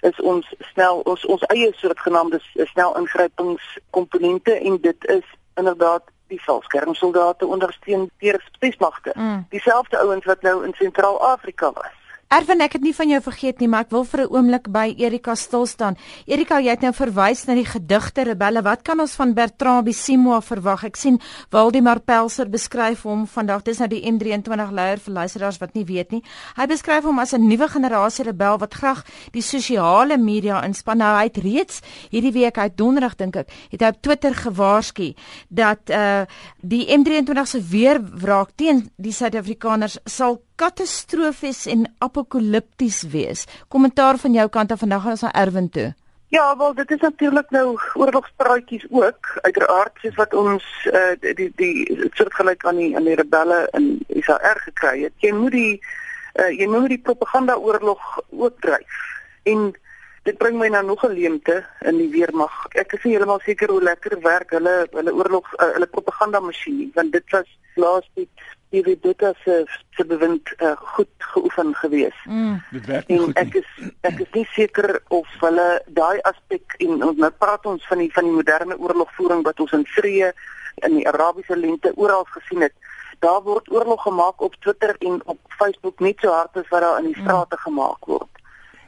is 0.00 0.20
ons 0.20 0.54
snel 0.58 1.00
ons 1.10 1.24
ons 1.26 1.46
eie 1.54 1.72
soort 1.76 2.00
genaamde 2.00 2.38
snel 2.54 2.96
ingrypingskomponente 2.96 4.54
en 4.54 4.78
dit 4.80 5.06
is 5.06 5.26
inderdaad 5.54 6.04
die 6.28 6.42
valskermsoldate 6.42 7.46
ondersteun 7.46 8.10
deur 8.18 8.42
spesmagte. 8.52 9.12
Mm. 9.14 9.46
Dieselfde 9.48 9.98
ouens 9.98 10.24
wat 10.24 10.42
nou 10.42 10.64
in 10.64 10.74
Sentraal-Afrika 10.76 11.72
was. 11.72 11.97
Erwin, 12.28 12.60
ek 12.60 12.74
het 12.76 12.82
nie 12.84 12.92
van 12.92 13.08
jou 13.08 13.18
vergeet 13.24 13.62
nie, 13.62 13.66
maar 13.72 13.86
ek 13.86 13.92
wil 13.94 14.02
vir 14.04 14.20
'n 14.20 14.32
oomblik 14.36 14.66
by 14.68 14.92
Erika 15.00 15.34
stil 15.34 15.64
staan. 15.64 15.96
Erika, 16.26 16.60
jy 16.60 16.68
het 16.68 16.82
nou 16.82 16.92
verwys 16.92 17.46
na 17.46 17.54
die 17.54 17.64
gedigte 17.64 18.22
rebelle. 18.22 18.62
Wat 18.62 18.82
kan 18.82 19.00
ons 19.00 19.14
van 19.14 19.32
Bertrand 19.32 19.84
Bisimwa 19.86 20.42
verwag? 20.42 20.84
Ek 20.84 20.96
sien 20.96 21.18
Waldemar 21.50 22.00
Pelser 22.00 22.50
beskryf 22.50 23.02
hom 23.04 23.26
vandag. 23.26 23.62
Dis 23.62 23.78
nou 23.78 23.88
die 23.88 24.02
M23 24.02 24.70
leier 24.70 24.98
vir 24.98 25.14
luisteraars 25.14 25.58
wat 25.58 25.74
nie 25.74 25.84
weet 25.84 26.10
nie. 26.10 26.22
Hy 26.56 26.66
beskryf 26.66 27.04
hom 27.04 27.18
as 27.18 27.32
'n 27.32 27.48
nuwe 27.48 27.66
generasie 27.68 28.24
rebel 28.24 28.58
wat 28.58 28.74
graag 28.74 29.04
die 29.32 29.42
sosiale 29.42 30.18
media 30.18 30.62
inspann. 30.64 30.98
Nou 30.98 31.16
hy 31.16 31.24
het 31.24 31.36
reeds 31.38 31.80
hierdie 32.10 32.32
week 32.32 32.58
uit 32.58 32.76
Donderdag 32.76 33.16
dink 33.16 33.36
ek, 33.36 33.48
het 33.70 33.80
hy 33.80 33.88
op 33.88 34.02
Twitter 34.02 34.34
gewaarsku 34.34 35.14
dat 35.48 35.88
uh 35.90 36.26
die 36.60 36.86
M23 36.86 37.46
se 37.46 37.60
weerwraak 37.60 38.50
teen 38.54 38.90
die 38.96 39.12
Suid-Afrikaners 39.12 39.98
sal 40.04 40.42
katastrofies 40.58 41.66
en 41.70 41.86
apokalipties 42.04 43.02
wees. 43.12 43.46
Kommentaar 43.68 44.18
van 44.18 44.34
jou 44.34 44.48
kant 44.48 44.72
af 44.74 44.82
vandag 44.82 45.06
aan 45.06 45.16
ons 45.16 45.26
Erwin 45.32 45.70
toe. 45.70 45.94
Ja, 46.28 46.56
wel 46.56 46.74
dit 46.74 46.90
is 46.90 47.00
natuurlik 47.00 47.50
nou 47.50 47.78
oorlogspraatjies 47.94 48.86
ook 48.90 49.30
uiteraard 49.40 49.94
soos 50.02 50.16
wat 50.18 50.34
ons 50.34 50.64
uh, 50.90 51.14
die 51.20 51.48
die 51.56 52.08
soort 52.12 52.34
gelyk 52.36 52.66
aan 52.68 52.76
die 52.76 52.90
aan 52.96 53.08
die 53.08 53.16
rebelle 53.16 53.62
in 53.78 53.86
Israel 54.06 54.60
gekry 54.66 55.06
het. 55.06 55.14
Jy 55.24 55.32
moet 55.32 55.56
die 55.56 55.78
uh, 55.78 56.50
jy 56.52 56.68
moet 56.68 56.92
die 56.92 57.00
propaganda 57.06 57.56
oorlog 57.56 58.18
ook 58.28 58.60
dryf. 58.60 59.00
En 59.48 59.70
dit 60.28 60.36
bring 60.36 60.58
my 60.60 60.68
na 60.68 60.82
nog 60.82 61.06
'n 61.06 61.16
leemte 61.16 61.64
in 61.80 61.96
die 61.96 62.10
weermag. 62.12 62.66
Ek 62.76 62.92
is 62.92 63.02
nie 63.04 63.16
heeltemal 63.16 63.40
seker 63.40 63.72
hoe 63.72 63.82
lekker 63.82 64.20
werk 64.20 64.50
hulle 64.50 64.76
hulle 64.92 65.14
oorlog 65.14 65.48
uh, 65.54 65.72
hulle 65.72 65.86
propaganda 65.86 66.40
masjien 66.40 66.90
want 66.94 67.12
dit 67.12 67.30
was 67.30 67.48
laasweek 67.74 68.28
die 68.36 68.57
Rebecca 68.70 69.32
se 69.44 69.64
se 69.90 70.04
bewind 70.04 70.52
uh, 70.58 70.72
goed 70.76 71.08
geoefen 71.18 71.74
gewees. 71.74 72.14
Mm. 72.24 72.62
Dit 72.70 72.86
werk 72.86 73.06
nie 73.08 73.18
en 73.18 73.24
goed 73.24 73.34
nie. 73.34 73.46
Ek 73.46 73.54
is 73.54 73.92
ek 74.00 74.20
is 74.20 74.30
nie 74.32 74.46
seker 74.52 75.00
of 75.08 75.26
hulle 75.40 75.68
daai 75.86 76.20
aspek 76.28 76.76
en 76.78 77.02
ons 77.04 77.16
nou 77.16 77.30
praat 77.30 77.66
ons 77.66 77.86
van 77.88 77.98
die 77.98 78.12
van 78.12 78.28
die 78.28 78.36
moderne 78.36 78.78
oorlogvoering 78.78 79.42
wat 79.48 79.60
ons 79.60 79.72
in 79.72 79.86
vrye 79.96 80.32
in 80.86 80.94
die 81.00 81.08
Arabiese 81.08 81.56
lente 81.56 81.92
oral 81.96 82.24
gesien 82.36 82.66
het. 82.66 82.74
Daar 83.24 83.42
word 83.42 83.70
oorlog 83.72 84.02
gemaak 84.02 84.40
op 84.40 84.54
Twitter 84.60 84.96
en 84.98 85.20
op 85.24 85.38
Facebook 85.58 86.00
net 86.00 86.20
so 86.20 86.30
hard 86.30 86.56
as 86.56 86.68
wat 86.68 86.84
daar 86.84 86.98
in 86.98 87.10
die 87.10 87.16
mm. 87.16 87.24
strate 87.24 87.56
mm. 87.56 87.62
gemaak 87.66 88.04
word. 88.04 88.42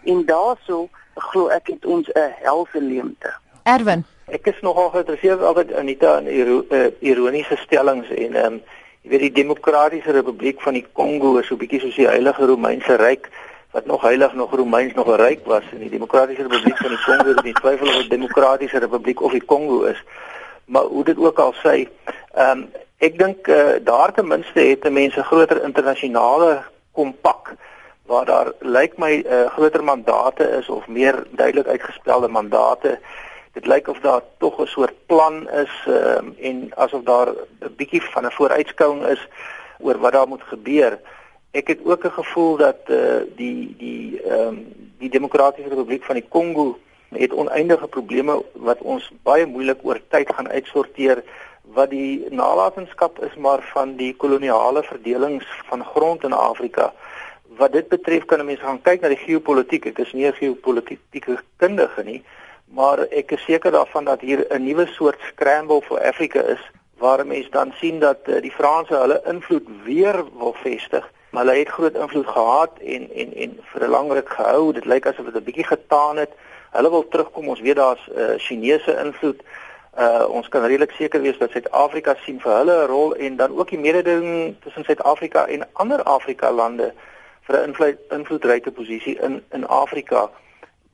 En 0.04 0.24
daaroor 0.26 0.88
glo 1.14 1.48
ek 1.48 1.66
het 1.66 1.86
ons 1.86 2.08
'n 2.08 2.32
helse 2.42 2.80
leemte. 2.80 3.32
Erwin, 3.62 4.04
ek 4.26 4.46
is 4.46 4.60
nogal 4.60 4.90
geïnteresseerd 4.90 5.42
altyd 5.42 5.74
Anita 5.74 6.18
in 6.18 6.64
eh, 6.70 6.86
ironiese 7.00 7.56
stellings 7.56 8.08
en 8.08 8.34
ehm 8.34 8.52
um, 8.52 8.62
Jy 9.02 9.10
weet 9.10 9.20
die 9.20 9.42
Demokratiese 9.42 10.12
Republiek 10.12 10.60
van 10.60 10.72
die 10.72 10.86
Kongo 10.92 11.38
is 11.38 11.46
so 11.46 11.54
'n 11.54 11.58
bietjie 11.58 11.80
soos 11.80 11.96
die 11.96 12.06
Heilige 12.06 12.46
Romeinse 12.46 12.96
Ryk 12.96 13.30
wat 13.70 13.86
nog 13.86 14.02
heilig 14.02 14.34
nog 14.34 14.50
Romeins 14.50 14.94
nog 14.94 15.06
'n 15.06 15.20
ryk 15.20 15.46
was 15.46 15.62
en 15.72 15.78
die 15.78 15.90
Demokratiese 15.90 16.42
Republiek 16.42 16.76
van 16.76 16.88
die 16.88 17.04
Kongo 17.04 17.30
is 17.30 17.42
nie 17.42 17.52
twyfel 17.52 17.86
of 17.86 17.94
dit 17.94 18.10
Demokratiese 18.10 18.78
Republiek 18.78 19.20
of 19.20 19.32
die 19.32 19.44
Kongo 19.44 19.82
is. 19.82 20.04
Maar 20.64 20.82
hoe 20.82 21.04
dit 21.04 21.18
ook 21.18 21.38
al 21.38 21.54
sê, 21.54 21.88
ehm 22.34 22.58
um, 22.58 22.70
ek 22.98 23.18
dink 23.18 23.46
uh, 23.46 23.80
daar 23.82 24.12
ten 24.12 24.26
minste 24.26 24.60
het 24.60 24.90
mense 24.90 25.22
groter 25.22 25.62
internasionale 25.62 26.62
kompak 26.92 27.54
waar 28.06 28.24
daar 28.24 28.52
lyk 28.58 28.98
my 28.98 29.12
'n 29.16 29.26
uh, 29.26 29.46
groter 29.46 29.84
mandate 29.84 30.50
is 30.58 30.68
of 30.68 30.86
meer 30.86 31.26
duidelik 31.30 31.66
uitgespelde 31.66 32.28
mandate 32.28 32.98
dit 33.52 33.66
lyk 33.66 33.88
of 33.88 33.98
daar 34.00 34.22
tog 34.38 34.60
'n 34.60 34.66
soort 34.66 34.94
plan 35.06 35.50
is 35.50 35.74
um, 35.86 36.34
en 36.40 36.70
asof 36.74 37.02
daar 37.02 37.28
'n 37.28 37.74
bietjie 37.76 38.02
van 38.02 38.24
'n 38.26 38.30
vooruitskouing 38.38 39.06
is 39.06 39.28
oor 39.78 39.98
wat 39.98 40.12
daar 40.12 40.28
moet 40.28 40.42
gebeur. 40.42 40.98
Ek 41.50 41.68
het 41.68 41.80
ook 41.84 42.04
'n 42.04 42.10
gevoel 42.10 42.56
dat 42.56 42.80
uh, 42.86 43.20
die 43.36 43.74
die 43.78 44.22
ehm 44.22 44.48
um, 44.48 44.90
die 44.98 45.10
Demokratiese 45.10 45.68
Republiek 45.68 46.04
van 46.04 46.14
die 46.14 46.28
Kongo 46.28 46.78
het 47.08 47.32
oneindige 47.32 47.88
probleme 47.88 48.42
wat 48.52 48.78
ons 48.78 49.10
baie 49.22 49.46
moeilik 49.46 49.78
oor 49.82 50.00
tyd 50.08 50.34
gaan 50.34 50.48
uitsorteer 50.48 51.22
wat 51.62 51.90
die 51.90 52.26
nalatenskap 52.30 53.18
is 53.24 53.34
maar 53.34 53.62
van 53.72 53.96
die 53.96 54.14
koloniale 54.16 54.82
verdelings 54.82 55.46
van 55.68 55.84
grond 55.84 56.24
in 56.24 56.32
Afrika. 56.32 56.92
Wat 57.58 57.72
dit 57.72 57.88
betref 57.88 58.24
kan 58.24 58.38
'n 58.40 58.44
mens 58.44 58.60
gaan 58.60 58.82
kyk 58.82 59.00
na 59.00 59.08
die 59.08 59.24
geopolitiek. 59.26 59.86
Ek 59.86 59.98
is 59.98 60.12
nie 60.12 60.26
'n 60.26 60.32
geopolitiese 60.32 61.42
kundige 61.56 62.02
nie, 62.02 62.22
maar 62.74 62.98
ek 63.10 63.30
is 63.30 63.44
seker 63.44 63.70
daarvan 63.70 64.04
dat 64.04 64.20
hier 64.20 64.46
'n 64.48 64.64
nuwe 64.64 64.86
soort 64.86 65.20
scramble 65.20 65.82
vir 65.82 66.00
Afrika 66.00 66.40
is 66.40 66.70
waar 66.98 67.26
mense 67.26 67.50
dan 67.50 67.72
sien 67.80 67.98
dat 67.98 68.18
uh, 68.24 68.40
die 68.40 68.50
Franse 68.50 68.94
hulle 68.94 69.22
invloed 69.24 69.68
weer 69.84 70.24
wil 70.38 70.54
vestig. 70.62 71.12
Maar 71.30 71.44
hulle 71.44 71.58
het 71.58 71.68
groot 71.68 71.94
invloed 71.94 72.26
gehad 72.26 72.78
en 72.78 73.08
en 73.14 73.34
en 73.34 73.58
vir 73.72 73.84
'n 73.84 73.90
lang 73.90 74.12
ruk 74.12 74.28
gehou. 74.28 74.72
Dit 74.72 74.84
lyk 74.84 75.06
asof 75.06 75.24
dit 75.24 75.34
'n 75.34 75.44
bietjie 75.44 75.64
getaan 75.64 76.16
het. 76.16 76.32
Hulle 76.70 76.90
wil 76.90 77.08
terugkom. 77.08 77.48
Ons 77.48 77.60
weet 77.60 77.76
daar's 77.76 78.06
'n 78.06 78.20
uh, 78.20 78.38
Chinese 78.38 78.96
invloed. 79.04 79.40
Uh, 79.98 80.24
ons 80.28 80.48
kan 80.48 80.62
redelik 80.62 80.90
seker 80.90 81.20
wees 81.20 81.38
dat 81.38 81.50
Suid-Afrika 81.50 82.14
sien 82.24 82.40
vir 82.40 82.52
hulle 82.56 82.82
'n 82.82 82.86
rol 82.86 83.14
en 83.14 83.36
dan 83.36 83.58
ook 83.58 83.68
die 83.68 83.78
mededinging 83.78 84.56
tussen 84.62 84.84
Suid-Afrika 84.84 85.46
en 85.46 85.68
ander 85.72 86.02
Afrika 86.02 86.52
lande 86.52 86.92
vir 87.40 87.56
'n 87.56 87.64
invloed 87.64 87.98
invloedryke 88.08 88.70
posisie 88.70 89.18
in 89.20 89.42
in 89.50 89.66
Afrika 89.66 90.30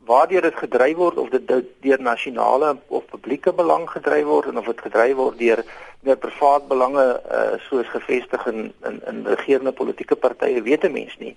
waardeur 0.06 0.42
dit 0.42 0.54
gedryf 0.54 0.96
word 0.96 1.18
of 1.18 1.30
dit 1.30 1.52
deur 1.80 2.00
nasionale 2.00 2.76
of 2.88 3.04
publieke 3.10 3.52
belang 3.52 3.88
gedryf 3.90 4.24
word 4.24 4.46
en 4.46 4.58
of 4.58 4.70
dit 4.70 4.80
gedryf 4.80 5.14
word 5.18 5.38
deur 5.38 5.62
meer 6.06 6.16
privaat 6.22 6.68
belange 6.68 7.04
uh, 7.04 7.58
soos 7.68 7.88
gevestig 7.90 8.46
in 8.46 8.72
in 8.86 9.00
in 9.10 9.22
regerende 9.26 9.72
politieke 9.72 10.16
partye 10.16 10.62
weet 10.62 10.84
'n 10.84 10.92
mens 10.92 11.16
nie. 11.18 11.36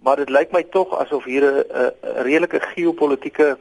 Maar 0.00 0.16
dit 0.16 0.30
lyk 0.30 0.52
my 0.52 0.62
tog 0.62 0.98
asof 0.98 1.24
hier 1.24 1.44
'n 1.44 1.92
redelike 2.22 2.60
geopolitiese 2.60 3.58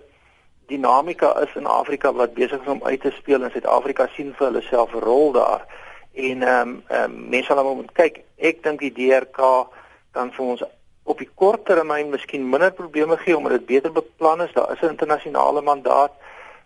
dinamika 0.68 1.40
is 1.40 1.56
in 1.56 1.66
Afrika 1.66 2.14
wat 2.14 2.34
besig 2.34 2.62
is 2.62 2.68
om 2.68 2.84
uit 2.84 3.02
te 3.02 3.12
speel 3.12 3.44
en 3.44 3.52
Suid-Afrika 3.52 4.08
sien 4.16 4.34
vir 4.38 4.48
hulle 4.48 4.62
self 4.62 4.94
'n 4.94 5.00
rol 5.00 5.32
daar. 5.32 5.66
En 6.14 6.44
ehm 6.44 6.70
um, 6.70 6.84
um, 6.92 7.30
mense 7.30 7.54
sal 7.54 7.76
moet 7.76 7.92
kyk. 7.94 8.24
Ek 8.38 8.64
dink 8.64 8.80
die 8.80 8.94
DRK 8.94 9.68
kan 10.12 10.32
vir 10.32 10.46
ons 10.46 10.64
op 11.08 11.22
die 11.24 11.30
kort 11.40 11.66
termyn 11.66 12.10
miskien 12.12 12.50
minder 12.52 12.74
probleme 12.76 13.18
gee 13.18 13.36
omdat 13.38 13.60
dit 13.60 13.66
beter 13.66 13.92
beplan 13.96 14.42
is. 14.44 14.54
Daar 14.54 14.72
is 14.74 14.82
'n 14.82 14.96
internasionale 14.96 15.62
mandaat, 15.62 16.12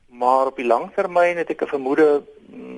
maar 0.09 0.45
op 0.45 0.55
die 0.55 0.65
lang 0.65 0.91
termyn 0.95 1.37
het 1.37 1.49
ek 1.49 1.61
'n 1.61 1.73
vermoede 1.75 2.23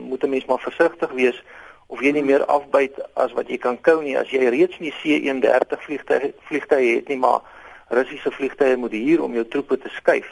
moet 0.09 0.23
'n 0.23 0.29
mens 0.29 0.45
maar 0.45 0.59
versigtig 0.59 1.11
wees 1.11 1.43
of 1.87 2.01
jy 2.01 2.11
nie 2.11 2.23
meer 2.23 2.45
afbyt 2.45 2.95
as 3.13 3.31
wat 3.33 3.47
jy 3.47 3.57
kan 3.57 3.81
kou 3.81 4.01
nie 4.01 4.17
as 4.17 4.29
jy 4.29 4.49
reeds 4.49 4.79
nie 4.79 4.93
C130 5.01 5.81
vliegtye 5.85 6.33
vliegtye 6.47 6.95
het 6.95 7.07
nie, 7.07 7.17
maar 7.17 7.41
Russiese 7.89 8.31
vliegtye 8.31 8.77
moet 8.77 8.91
hier 8.91 9.23
om 9.23 9.33
jou 9.33 9.45
troepe 9.47 9.77
te 9.77 9.89
skuif. 9.89 10.29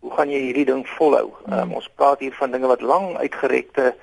Hoe 0.00 0.10
gaan 0.10 0.30
jy 0.30 0.38
hierdie 0.38 0.64
ding 0.64 0.88
volhou? 0.88 1.32
Um, 1.46 1.72
ons 1.72 1.88
praat 1.94 2.18
hier 2.18 2.32
van 2.32 2.50
dinge 2.50 2.66
wat 2.66 2.80
lang 2.80 3.16
uitgerekte 3.16 3.94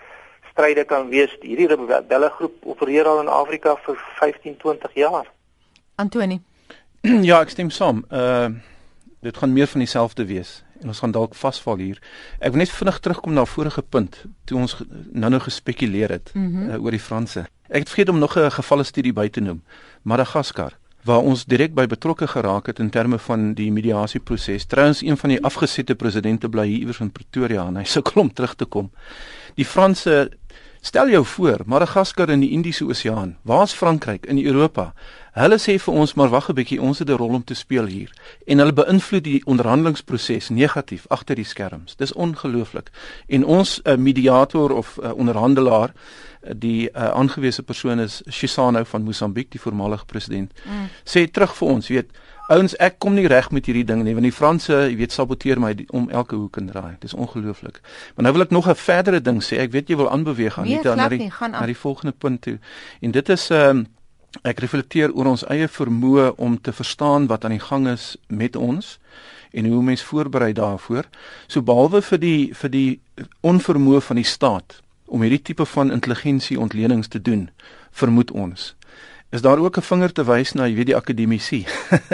stryde 0.51 0.83
kan 0.83 1.09
wees. 1.09 1.37
Hierdie 1.41 1.67
rebelle 1.67 2.29
groep 2.29 2.55
opereer 2.65 3.05
al 3.05 3.19
in 3.19 3.27
Afrika 3.27 3.75
vir 3.75 3.97
15, 4.19 4.57
20 4.57 4.93
jaar. 4.93 5.31
Antonie 5.95 6.41
ja, 7.29 7.41
ek 7.41 7.49
stem 7.49 7.73
saam. 7.73 8.05
Uh 8.11 8.53
dit 9.23 9.37
gaan 9.39 9.53
meer 9.55 9.69
van 9.71 9.79
dieselfde 9.79 10.25
wees 10.27 10.49
en 10.81 10.89
ons 10.91 10.99
gaan 10.99 11.11
dalk 11.15 11.35
vasval 11.39 11.77
hier. 11.79 11.99
Ek 12.43 12.51
wil 12.51 12.59
net 12.59 12.71
vinnig 12.75 12.97
terugkom 12.99 13.31
na 13.33 13.45
'n 13.45 13.47
vorige 13.47 13.81
punt 13.81 14.25
toe 14.43 14.57
ons 14.59 14.75
nou-nou 15.15 15.39
gespekuleer 15.39 16.11
het 16.11 16.31
mm 16.33 16.51
-hmm. 16.51 16.69
uh, 16.69 16.83
oor 16.83 16.91
die 16.91 16.99
Franse. 16.99 17.45
Ek 17.71 17.87
het 17.87 17.89
vergeet 17.89 18.09
om 18.09 18.19
nog 18.19 18.35
'n 18.35 18.51
gevalle 18.51 18.83
studie 18.83 19.13
by 19.13 19.29
te 19.29 19.39
noem. 19.39 19.63
Madagaskar. 20.01 20.73
waar 21.03 21.19
ons 21.19 21.45
direk 21.45 21.73
by 21.75 21.83
betrokke 21.91 22.27
geraak 22.27 22.69
het 22.71 22.79
in 22.79 22.89
terme 22.89 23.19
van 23.19 23.53
die 23.53 23.71
mediasieproses. 23.71 24.65
Trouens 24.65 25.01
een 25.01 25.17
van 25.17 25.29
die 25.29 25.41
afgesette 25.43 25.95
presidente 25.95 26.49
bly 26.49 26.67
hier 26.67 26.79
iewers 26.79 26.99
in 26.99 27.11
Pretoria 27.11 27.65
en 27.67 27.75
hy 27.75 27.83
sukkel 27.83 28.21
om 28.25 28.33
terug 28.33 28.55
te 28.55 28.65
kom. 28.65 28.91
Die 29.59 29.65
Franse 29.65 30.31
Stel 30.83 31.09
jou 31.09 31.25
voor, 31.25 31.61
Madagaskar 31.65 32.29
in 32.29 32.41
die 32.43 32.49
Indiese 32.49 32.85
Oseaan. 32.85 33.37
Waar's 33.41 33.73
Frankryk 33.73 34.25
in 34.25 34.45
Europa? 34.45 34.93
Hulle 35.31 35.55
sê 35.55 35.77
vir 35.79 35.93
ons 35.95 36.13
maar 36.19 36.27
wag 36.29 36.49
'n 36.49 36.55
bietjie, 36.55 36.81
ons 36.81 36.99
het 36.99 37.09
'n 37.09 37.15
rol 37.15 37.33
om 37.39 37.43
te 37.43 37.53
speel 37.53 37.85
hier. 37.85 38.11
En 38.45 38.57
hulle 38.57 38.73
beïnvloed 38.73 39.23
die 39.23 39.41
onderhandelingsproses 39.45 40.49
negatief 40.49 41.05
agter 41.07 41.35
die 41.35 41.45
skerms. 41.45 41.95
Dis 41.95 42.13
ongelooflik. 42.13 42.89
En 43.27 43.45
ons 43.45 43.79
uh, 43.83 43.95
mediator 43.95 44.71
of 44.71 44.97
uh, 44.97 45.11
onderhandelaar, 45.15 45.93
uh, 45.93 46.51
die 46.55 46.89
uh, 46.89 47.07
aangewese 47.07 47.63
persoon 47.63 47.99
is 47.99 48.21
Shisano 48.29 48.83
van 48.83 49.03
Mosambiek, 49.03 49.51
die 49.51 49.61
voormalige 49.61 50.05
president, 50.05 50.51
mm. 50.63 50.89
sê 51.03 51.31
terug 51.31 51.55
vir 51.55 51.67
ons, 51.67 51.87
weet 51.87 52.11
Ouens, 52.51 52.73
ek 52.75 52.97
kom 52.99 53.13
nie 53.15 53.27
reg 53.31 53.45
met 53.55 53.69
hierdie 53.69 53.85
ding 53.87 54.01
nie, 54.03 54.13
want 54.17 54.27
die 54.27 54.35
Franse, 54.35 54.75
jy 54.89 54.97
weet, 54.99 55.13
saboteer 55.15 55.61
my 55.63 55.71
die, 55.79 55.85
om 55.95 56.09
elke 56.11 56.35
hoek 56.35 56.57
en 56.59 56.67
draai. 56.67 56.97
Dis 56.99 57.15
ongelooflik. 57.15 57.79
Maar 58.15 58.27
nou 58.27 58.33
wil 58.35 58.43
ek 58.43 58.51
nog 58.51 58.67
'n 58.67 58.75
verdere 58.75 59.21
ding 59.21 59.39
sê. 59.43 59.59
Ek 59.63 59.71
weet 59.71 59.87
jy 59.87 59.95
wil 59.95 60.11
aanbeweeg 60.11 60.57
aan 60.59 60.67
nee, 60.67 60.75
net 60.75 60.95
na 60.95 61.07
die 61.07 61.31
na 61.39 61.65
die 61.65 61.77
volgende 61.77 62.11
punt 62.11 62.41
toe. 62.41 62.59
En 62.99 63.11
dit 63.11 63.29
is 63.29 63.49
ehm 63.49 63.77
uh, 63.77 63.85
ek 64.41 64.59
reflekteer 64.59 65.13
oor 65.13 65.25
ons 65.25 65.45
eie 65.47 65.67
vermoë 65.67 66.35
om 66.35 66.61
te 66.61 66.73
verstaan 66.73 67.27
wat 67.27 67.45
aan 67.45 67.51
die 67.51 67.59
gang 67.59 67.87
is 67.87 68.17
met 68.27 68.55
ons 68.55 68.99
en 69.51 69.65
hoe 69.65 69.83
mens 69.83 70.01
voorberei 70.01 70.53
daarvoor. 70.53 71.05
So 71.47 71.61
behalwe 71.61 72.01
vir 72.01 72.19
die 72.19 72.53
vir 72.53 72.69
die 72.69 73.01
onvermoë 73.41 74.01
van 74.01 74.15
die 74.15 74.25
staat 74.25 74.81
om 75.05 75.21
hierdie 75.21 75.41
tipe 75.41 75.65
van 75.65 75.91
intelligensie 75.91 76.59
ontlenings 76.59 77.07
te 77.07 77.21
doen, 77.21 77.49
vermoed 77.91 78.31
ons 78.31 78.75
is 79.33 79.41
daar 79.41 79.57
ook 79.57 79.77
'n 79.77 79.81
vinger 79.81 80.11
te 80.11 80.23
wys 80.23 80.53
na, 80.53 80.67
jy 80.67 80.75
weet 80.75 80.85
die 80.85 80.95
akademici. 80.95 81.65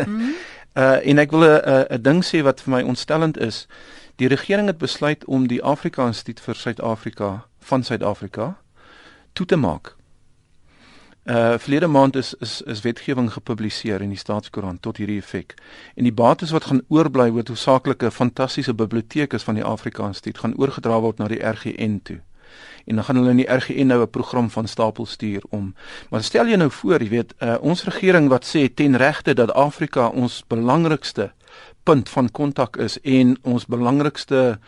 mm. 0.05 0.33
Uh 0.73 1.07
en 1.09 1.17
ek 1.17 1.31
wil 1.31 1.43
'n 1.43 1.85
'n 1.89 2.01
ding 2.01 2.23
sê 2.23 2.41
wat 2.41 2.61
vir 2.61 2.71
my 2.71 2.81
ontstellend 2.81 3.37
is. 3.37 3.67
Die 4.15 4.27
regering 4.27 4.67
het 4.67 4.77
besluit 4.77 5.25
om 5.25 5.47
die 5.47 5.63
Afrika 5.63 6.05
Instituut 6.05 6.39
vir 6.39 6.55
Suid-Afrika 6.55 7.45
van 7.59 7.83
Suid-Afrika 7.83 8.57
toe 9.33 9.45
te 9.45 9.55
maak. 9.55 9.95
Uh 11.25 11.57
verlede 11.57 11.87
maand 11.87 12.15
is 12.15 12.33
is 12.33 12.61
is 12.61 12.81
wetgewing 12.81 13.33
gepubliseer 13.33 14.01
in 14.01 14.09
die 14.09 14.17
Staatskoerant 14.17 14.81
tot 14.81 14.97
hierdie 14.97 15.17
effek. 15.17 15.53
En 15.95 16.03
die 16.03 16.13
bates 16.13 16.51
wat 16.51 16.63
gaan 16.63 16.81
oorbly 16.87 17.31
word 17.31 17.47
hoofsaaklike 17.47 18.11
fantastiese 18.11 18.73
biblioteek 18.73 19.33
is 19.33 19.43
van 19.43 19.55
die 19.55 19.63
Afrika 19.63 20.07
Instituut 20.07 20.37
gaan 20.37 20.57
oorgedra 20.57 20.99
word 20.99 21.17
na 21.17 21.27
die 21.27 21.43
RGN 21.43 21.99
toe 22.03 22.21
en 22.89 22.95
dan 22.95 23.03
gaan 23.03 23.15
hulle 23.15 23.29
in 23.29 23.41
die 23.43 23.51
RGN 23.53 23.91
nou 23.91 24.01
'n 24.01 24.09
program 24.09 24.49
van 24.49 24.67
stapel 24.67 25.05
stuur 25.05 25.43
om. 25.49 25.75
Maar 26.09 26.23
stel 26.23 26.47
jy 26.47 26.55
nou 26.55 26.71
voor, 26.71 27.01
jy 27.01 27.09
weet, 27.09 27.33
uh, 27.39 27.55
ons 27.61 27.83
regering 27.83 28.29
wat 28.29 28.45
sê 28.45 28.73
ten 28.73 28.97
regte 28.97 29.33
dat 29.33 29.51
Afrika 29.53 30.07
ons 30.07 30.43
belangrikste 30.47 31.31
punt 31.83 32.09
van 32.09 32.31
kontak 32.31 32.77
is 32.77 32.99
en 33.01 33.37
ons 33.41 33.65
belangrikste 33.65 34.59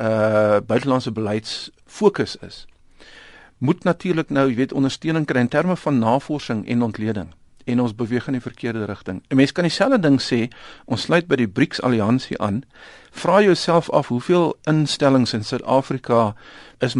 uh 0.00 0.60
buitelandse 0.66 1.12
beleids 1.12 1.70
fokus 1.86 2.36
is. 2.36 2.66
Moet 3.58 3.84
natuurlik 3.84 4.30
nou, 4.30 4.48
jy 4.48 4.56
weet, 4.56 4.72
ondersteuning 4.72 5.26
kry 5.26 5.40
in 5.40 5.48
terme 5.48 5.76
van 5.76 5.98
navorsing 5.98 6.68
en 6.68 6.82
ontleding 6.82 7.34
en 7.66 7.80
ons 7.80 7.94
beweeg 7.94 8.26
in 8.26 8.36
die 8.38 8.42
verkeerde 8.42 8.84
rigting. 8.84 9.22
'n 9.28 9.36
Mens 9.36 9.52
kan 9.52 9.64
dieselfde 9.64 9.98
ding 9.98 10.20
sê, 10.22 10.48
ons 10.84 11.02
sluit 11.02 11.26
by 11.26 11.36
die 11.36 11.48
BRICS 11.48 11.80
alliansie 11.82 12.38
aan. 12.38 12.62
Vra 13.16 13.40
jouself 13.42 13.90
af 13.90 14.08
hoeveel 14.08 14.56
instellings 14.68 15.32
in 15.32 15.44
Suid-Afrika 15.44 16.34
is 16.78 16.94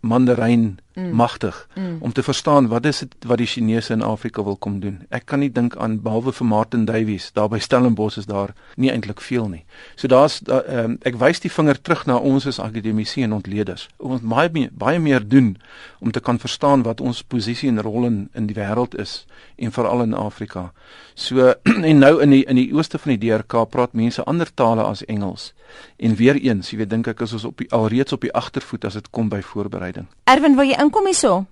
Mandarijn 0.00 0.78
mm. 0.94 1.14
magtig 1.14 1.68
mm. 1.74 1.96
om 2.00 2.12
te 2.12 2.22
verstaan 2.22 2.68
wat 2.68 2.84
is 2.84 2.98
dit 2.98 3.14
wat 3.26 3.38
die 3.38 3.46
Chinese 3.46 3.92
in 3.92 4.02
Afrika 4.02 4.44
wil 4.44 4.56
kom 4.56 4.80
doen. 4.80 5.02
Ek 5.08 5.26
kan 5.28 5.38
nie 5.38 5.50
dink 5.52 5.76
aan 5.76 5.98
behalwe 6.00 6.32
vir 6.32 6.46
Martin 6.46 6.84
Davies, 6.88 7.30
daar 7.36 7.48
by 7.52 7.58
Stellenbosch 7.60 8.16
is 8.16 8.26
daar 8.26 8.54
nie 8.76 8.90
eintlik 8.90 9.20
veel 9.20 9.48
nie. 9.48 9.64
So 9.94 10.08
daar's 10.08 10.40
da, 10.48 10.62
um, 10.84 10.96
ek 11.04 11.20
wys 11.20 11.42
die 11.44 11.52
vinger 11.52 11.80
terug 11.80 12.06
na 12.08 12.16
ons 12.16 12.48
as 12.48 12.60
akademici 12.62 13.22
en 13.22 13.36
ontleeders. 13.36 13.88
Ons 13.98 14.24
baie 14.24 14.68
baie 14.72 14.98
meer 14.98 15.28
doen 15.28 15.56
om 16.00 16.10
te 16.10 16.20
kan 16.20 16.40
verstaan 16.40 16.84
wat 16.88 17.00
ons 17.00 17.22
posisie 17.22 17.68
en 17.68 17.82
rol 17.84 18.08
in 18.08 18.20
in 18.34 18.48
die 18.48 18.56
wêreld 18.56 18.96
is 18.96 19.24
en 19.56 19.72
veral 19.72 20.02
in 20.08 20.16
Afrika. 20.16 20.70
So 21.14 21.52
en 21.90 21.98
nou 21.98 22.16
in 22.24 22.32
die 22.32 22.44
in 22.48 22.56
die 22.56 22.70
ooste 22.72 22.98
van 22.98 23.18
die 23.18 23.28
DRK 23.28 23.68
praat 23.68 23.92
mense 23.92 24.24
ander 24.24 24.48
tale 24.54 24.88
as 24.88 25.04
Engels. 25.04 25.49
En 25.96 26.14
weer 26.14 26.34
eens, 26.34 26.70
jy 26.70 26.78
weet 26.78 26.90
dink 26.90 27.06
ek 27.06 27.20
is 27.20 27.32
ons 27.32 27.44
op 27.44 27.58
die 27.58 27.70
alreeds 27.70 28.12
op 28.12 28.20
die 28.20 28.32
agtervoet 28.32 28.84
as 28.84 28.98
dit 28.98 29.10
kom 29.10 29.28
by 29.28 29.40
voorbereiding. 29.42 30.06
Erwin, 30.24 30.56
wil 30.56 30.68
jy 30.68 30.78
inkom 30.80 31.06
hierso? 31.06 31.44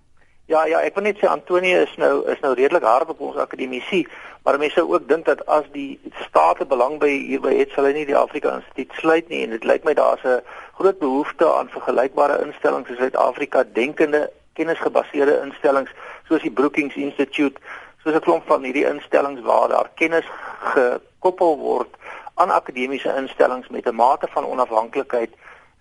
Ja, 0.48 0.62
ja, 0.64 0.78
ek 0.80 0.94
wil 0.96 1.04
net 1.04 1.18
sê 1.20 1.28
Antonie 1.28 1.74
is 1.76 1.90
nou 2.00 2.22
is 2.32 2.38
nou 2.40 2.54
redelik 2.56 2.86
hard 2.88 3.10
op 3.12 3.18
ons 3.20 3.36
akademici, 3.36 4.06
maar 4.46 4.56
mense 4.56 4.80
sou 4.80 4.86
ook 4.94 5.04
dink 5.08 5.26
dat 5.26 5.42
as 5.44 5.66
die 5.74 5.98
state 6.22 6.64
belang 6.70 6.94
by 7.02 7.10
hierby 7.10 7.52
het, 7.58 7.74
sal 7.74 7.84
hy 7.84 7.92
nie 7.92 8.06
die 8.08 8.16
Afrika 8.16 8.54
Instituut 8.56 8.96
sluit 8.96 9.28
nie 9.28 9.42
en 9.44 9.52
dit 9.52 9.66
lyk 9.68 9.84
my 9.84 9.92
daar's 9.98 10.24
'n 10.24 10.40
groot 10.78 10.98
behoefte 10.98 11.44
aan 11.52 11.68
vergelykbare 11.68 12.40
instellings 12.46 12.88
in 12.88 12.96
Suid-Afrika, 12.96 13.64
denkende, 13.74 14.30
kennisgebaseerde 14.54 15.36
instellings 15.44 15.92
soos 16.28 16.40
die 16.42 16.54
Brookings 16.60 16.96
Institute, 16.96 17.60
soos 18.02 18.14
'n 18.14 18.24
klomp 18.24 18.46
van 18.46 18.64
hierdie 18.64 18.88
instellings 18.88 19.44
waar 19.44 19.68
daar 19.68 19.90
kennis 19.94 20.24
gekoppel 20.72 21.58
word 21.58 21.92
aan 22.38 22.50
akademiese 22.50 23.14
instellings 23.16 23.68
met 23.68 23.86
'n 23.86 23.94
mate 23.94 24.28
van 24.30 24.46
onafhanklikheid. 24.46 25.32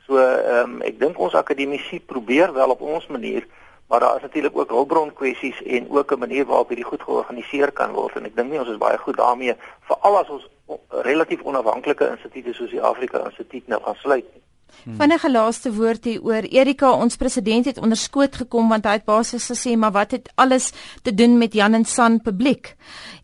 So 0.06 0.17
ehm 0.17 0.74
um, 0.74 0.82
ek 0.82 1.00
dink 1.00 1.20
ons 1.20 1.34
akademici 1.34 2.00
probeer 2.00 2.54
wel 2.54 2.70
op 2.70 2.82
ons 2.82 3.08
manier, 3.08 3.48
maar 3.88 4.00
daar 4.00 4.15
is 4.15 4.22
natuurlik 4.22 4.58
ook 4.58 4.70
hulpbron 4.70 5.13
kwessies 5.13 5.63
en 5.63 5.89
ook 5.89 6.12
'n 6.12 6.20
manier 6.20 6.46
waarop 6.46 6.67
hierdie 6.67 6.89
goed 6.91 7.02
georganiseer 7.02 7.72
kan 7.72 7.91
word 7.91 8.15
en 8.15 8.26
ek 8.26 8.36
dink 8.36 8.50
nie 8.50 8.60
ons 8.60 8.70
is 8.70 8.78
baie 8.78 8.98
goed 8.98 9.17
daarmee 9.17 9.56
veral 9.82 10.17
as 10.17 10.30
ons 10.30 10.48
relatief 10.89 11.41
onafhanklike 11.41 12.10
instituie 12.10 12.54
soos 12.54 12.70
die 12.70 12.82
Afrika 12.82 13.26
Instituut 13.26 13.67
nou 13.67 13.82
gaan 13.84 13.96
sluit 13.96 14.26
nie. 14.34 14.46
Hmm. 14.84 14.95
Vinnige 14.95 15.32
laaste 15.32 15.73
woord 15.73 16.03
hier 16.08 16.23
oor 16.23 16.45
Erika, 16.47 16.91
ons 16.91 17.17
president 17.19 17.65
het 17.65 17.77
onderskoot 17.77 18.36
gekom 18.36 18.69
want 18.69 18.86
hy 18.86 18.97
het 18.99 19.06
basies 19.08 19.49
gesê 19.51 19.75
maar 19.75 19.91
wat 19.91 20.12
het 20.12 20.30
alles 20.36 20.71
te 21.03 21.13
doen 21.13 21.38
met 21.38 21.53
Jan 21.53 21.73
en 21.73 21.86
San 21.86 22.21
publiek. 22.21 22.75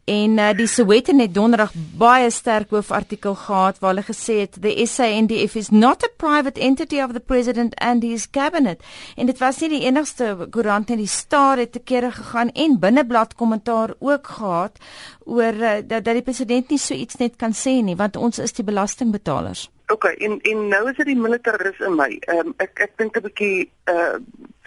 En 0.04 0.38
uh, 0.38 0.50
die 0.52 0.68
Sowetan 0.68 1.22
het 1.24 1.32
donderdag 1.34 1.72
baie 1.96 2.28
sterk 2.32 2.74
hoofartikel 2.76 3.36
gehad 3.40 3.80
waar 3.80 3.94
hulle 3.94 4.04
gesê 4.04 4.42
het 4.42 4.58
the 4.62 4.74
SANDF 4.86 5.56
is 5.56 5.70
not 5.70 6.04
a 6.04 6.10
private 6.18 6.60
entity 6.60 7.00
of 7.00 7.14
the 7.14 7.24
president 7.24 7.76
and 7.80 8.04
his 8.04 8.30
cabinet. 8.30 8.84
En 9.16 9.26
dit 9.26 9.40
was 9.40 9.62
nie 9.64 9.70
die 9.78 9.86
enigste 9.88 10.48
koerant 10.52 10.92
in 10.92 11.00
die 11.00 11.08
staat 11.08 11.58
het 11.58 11.72
te 11.72 11.80
kere 11.80 12.12
gegaan 12.12 12.52
en 12.52 12.80
binneblad 12.80 13.36
kommentaar 13.40 13.96
ook 14.00 14.28
gehad 14.28 14.78
oor 15.24 15.54
uh, 15.54 15.80
dat 15.88 16.04
dat 16.04 16.20
die 16.20 16.26
president 16.28 16.70
nie 16.70 16.80
so 16.80 16.94
iets 16.94 17.16
net 17.16 17.40
kan 17.40 17.56
sê 17.56 17.80
nie 17.80 17.96
want 17.96 18.20
ons 18.20 18.44
is 18.44 18.52
die 18.52 18.68
belastingbetalers. 18.68 19.70
OK, 19.94 20.06
en 20.26 20.40
en 20.42 20.68
nou 20.68 20.90
is 20.90 20.96
dit 20.98 21.06
die 21.06 21.20
militaris 21.20 21.80
in 21.86 21.96
my. 21.96 22.10
Ehm 22.26 22.48
um, 22.50 22.54
ek 22.64 22.80
ek 22.86 22.94
dink 22.98 23.18
'n 23.18 23.26
bietjie 23.26 23.70
uh 23.94 24.18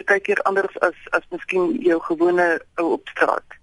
kyk 0.07 0.29
hier 0.31 0.41
anders 0.47 0.77
as 0.87 0.95
as 1.17 1.25
miskien 1.35 1.73
jou 1.83 1.97
gewone 2.05 2.45
ou 2.79 2.85
op 2.95 3.09
straat. 3.11 3.57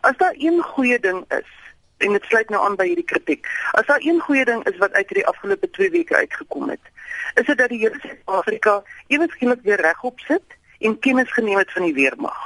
As 0.00 0.16
daar 0.16 0.32
een 0.38 0.62
goeie 0.62 0.98
ding 1.00 1.20
is 1.28 1.50
en 1.98 2.16
dit 2.16 2.24
sluit 2.24 2.48
nou 2.48 2.62
aan 2.64 2.78
by 2.80 2.86
hierdie 2.88 3.10
kritiek. 3.12 3.44
As 3.72 3.86
daar 3.86 4.00
een 4.00 4.20
goeie 4.20 4.44
ding 4.44 4.64
is 4.70 4.80
wat 4.80 4.92
uit 4.92 5.08
hierdie 5.08 5.26
afgelope 5.26 5.70
2 5.70 5.90
weke 5.90 6.16
uitgekom 6.16 6.68
het, 6.68 6.88
is 7.34 7.46
dit 7.46 7.58
dat 7.58 7.68
die 7.68 7.82
hele 7.84 8.00
Suid-Afrika 8.00 8.82
eweskielik 9.06 9.60
weer 9.62 9.80
regop 9.80 10.24
sit 10.24 10.56
en 10.80 10.98
kennis 10.98 11.32
geneem 11.32 11.60
het 11.60 11.72
van 11.72 11.82
die 11.82 11.94
weermag. 11.94 12.40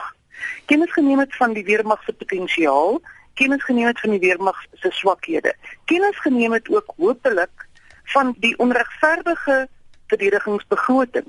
Kennis 0.67 0.93
geneem 0.93 1.19
het 1.19 1.37
van 1.37 1.53
die 1.53 1.65
weermag 1.65 2.03
se 2.03 2.13
potensiaal, 2.13 3.01
kennis 3.35 3.65
geneem 3.65 3.87
het 3.87 4.01
van 4.01 4.11
die 4.11 4.23
weermag 4.27 4.65
se 4.75 4.91
swakhede. 4.91 5.55
Kennis 5.85 6.19
geneem 6.27 6.53
het 6.53 6.69
ook 6.75 6.95
hopelik 6.97 7.68
van 8.13 8.35
die 8.39 8.55
onregverdige 8.59 9.69
verdedigingsbegroting. 10.07 11.29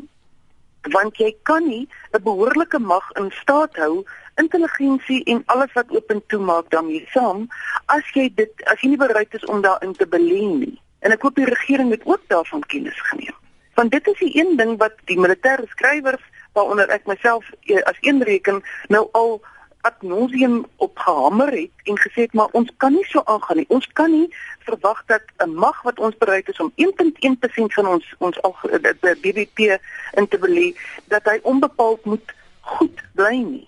Want 0.81 1.17
jy 1.17 1.35
kan 1.43 1.67
nie 1.67 1.87
'n 2.11 2.23
behoorlike 2.23 2.79
mag 2.79 3.11
in 3.11 3.31
staat 3.31 3.75
hou 3.75 4.05
intelligensie 4.35 5.23
en 5.23 5.43
alles 5.45 5.73
wat 5.73 5.91
oop 5.91 6.09
en 6.09 6.23
toe 6.27 6.39
maak 6.39 6.69
daarmee 6.69 7.07
saam 7.11 7.47
as 7.85 8.05
jy 8.13 8.29
dit 8.35 8.63
as 8.71 8.81
jy 8.81 8.93
nie 8.93 9.01
bereid 9.01 9.33
is 9.33 9.45
om 9.45 9.61
daarin 9.61 9.93
te 9.93 10.07
belê 10.07 10.41
nie. 10.47 10.81
En 10.99 11.11
ek 11.11 11.21
hoop 11.21 11.35
die 11.35 11.49
regering 11.49 11.91
het 11.91 12.05
ook 12.05 12.21
daarvan 12.27 12.63
kennis 12.71 13.01
geneem. 13.11 13.35
Want 13.73 13.91
dit 13.91 14.07
is 14.07 14.19
die 14.19 14.33
een 14.39 14.55
ding 14.57 14.77
wat 14.77 14.95
die 15.05 15.19
militêre 15.19 15.67
skrywers 15.67 16.23
waaronder 16.53 16.89
ek 16.89 17.05
myself 17.07 17.45
eh, 17.61 17.83
as 17.83 17.99
een 18.01 18.23
reken 18.23 18.63
nou 18.87 19.07
al 19.11 19.39
ad 19.81 20.01
nauseam 20.01 20.65
opgehamer 20.75 21.51
het 21.51 21.71
en 21.83 21.99
gesê 21.99 22.25
het 22.25 22.33
maar 22.33 22.51
ons 22.51 22.71
kan 22.77 22.93
nie 22.93 23.05
so 23.07 23.21
aangaan 23.25 23.57
nie. 23.57 23.69
Ons 23.69 23.87
kan 23.93 24.11
nie 24.11 24.27
verwag 24.67 25.03
dat 25.05 25.21
'n 25.37 25.53
mag 25.53 25.81
wat 25.81 25.99
ons 25.99 26.17
bereid 26.17 26.49
is 26.49 26.59
om 26.59 26.71
1.1% 26.75 27.73
van 27.73 27.87
ons 27.87 28.15
ons 28.17 28.41
al 28.41 28.55
die 28.61 29.15
BBP 29.21 29.79
in 30.13 30.27
te 30.27 30.37
belê 30.37 30.75
dat 31.07 31.23
hy 31.23 31.39
onbepaald 31.43 32.05
moet 32.05 32.33
goed 32.61 33.01
bly 33.13 33.35
nie. 33.35 33.67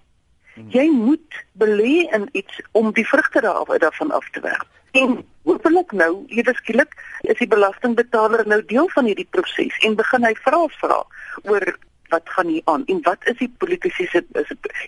Hmm. 0.54 0.68
Jy 0.70 0.90
moet 0.90 1.46
belê 1.52 2.12
in 2.12 2.30
iets 2.32 2.62
om 2.72 2.92
die 2.92 3.08
vrugte 3.08 3.42
daarvan 3.42 4.12
af 4.12 4.30
te 4.30 4.40
werp. 4.40 4.68
En 4.92 5.26
hopelik 5.44 5.92
nou, 5.92 6.24
ewe 6.28 6.54
skielik, 6.54 6.96
is 7.22 7.38
die 7.38 7.48
belastingbetaler 7.48 8.48
nou 8.48 8.60
deel 8.66 8.90
van 8.90 9.06
hierdie 9.06 9.28
proses 9.30 9.78
en 9.88 9.96
begin 9.96 10.28
hy 10.28 10.34
vra 10.44 10.66
vra 10.82 11.00
oor 11.44 11.78
wat 12.14 12.30
gaan 12.36 12.48
hier 12.54 12.62
aan 12.74 12.86
en 12.92 13.02
wat 13.08 13.28
is 13.32 13.38
die 13.40 13.50
politici 13.64 14.08
se 14.12 14.24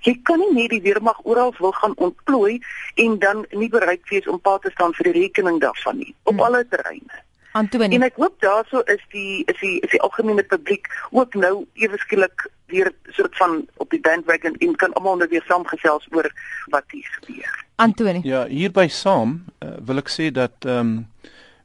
jy 0.08 0.16
kan 0.30 0.42
nie 0.44 0.54
net 0.62 0.74
die 0.76 0.84
weermag 0.86 1.20
oral 1.24 1.54
wil 1.60 1.76
gaan 1.82 1.98
ontplooi 2.08 2.60
en 3.06 3.20
dan 3.20 3.46
nie 3.52 3.70
bereid 3.70 4.10
wees 4.12 4.28
om 4.28 4.40
pa 4.40 4.58
te 4.64 4.72
staan 4.76 4.96
vir 5.00 5.12
die 5.12 5.20
rekening 5.22 5.62
daarvan 5.64 6.02
nie 6.04 6.12
op 6.24 6.34
hmm. 6.34 6.48
alle 6.48 6.66
terreine. 6.70 7.24
Antonie. 7.54 7.94
En 7.98 8.06
ek 8.06 8.16
hoop 8.18 8.34
daaroor 8.42 8.88
is 8.90 9.02
die 9.14 9.44
is 9.46 9.60
die 9.62 9.78
is 9.86 9.92
die 9.94 10.02
algemene 10.02 10.44
publiek 10.44 10.90
ook 11.12 11.36
nou 11.38 11.66
ewe 11.78 12.00
skielik 12.02 12.48
weer 12.74 12.90
soort 13.14 13.38
van 13.38 13.60
op 13.78 13.90
die 13.94 14.02
bandwagon 14.02 14.58
en 14.58 14.76
kan 14.82 14.94
almal 14.98 15.20
nou 15.22 15.30
weer 15.30 15.46
saamgesels 15.46 16.08
oor 16.12 16.30
wat 16.74 16.96
hier 16.96 17.10
gebeur. 17.20 17.52
Antonie. 17.76 18.24
Ja, 18.26 18.46
hierby 18.50 18.88
saam 18.90 19.44
uh, 19.62 19.76
wil 19.86 20.02
ek 20.02 20.10
sê 20.10 20.32
dat 20.34 20.66
ehm 20.66 20.80
um, 20.80 20.96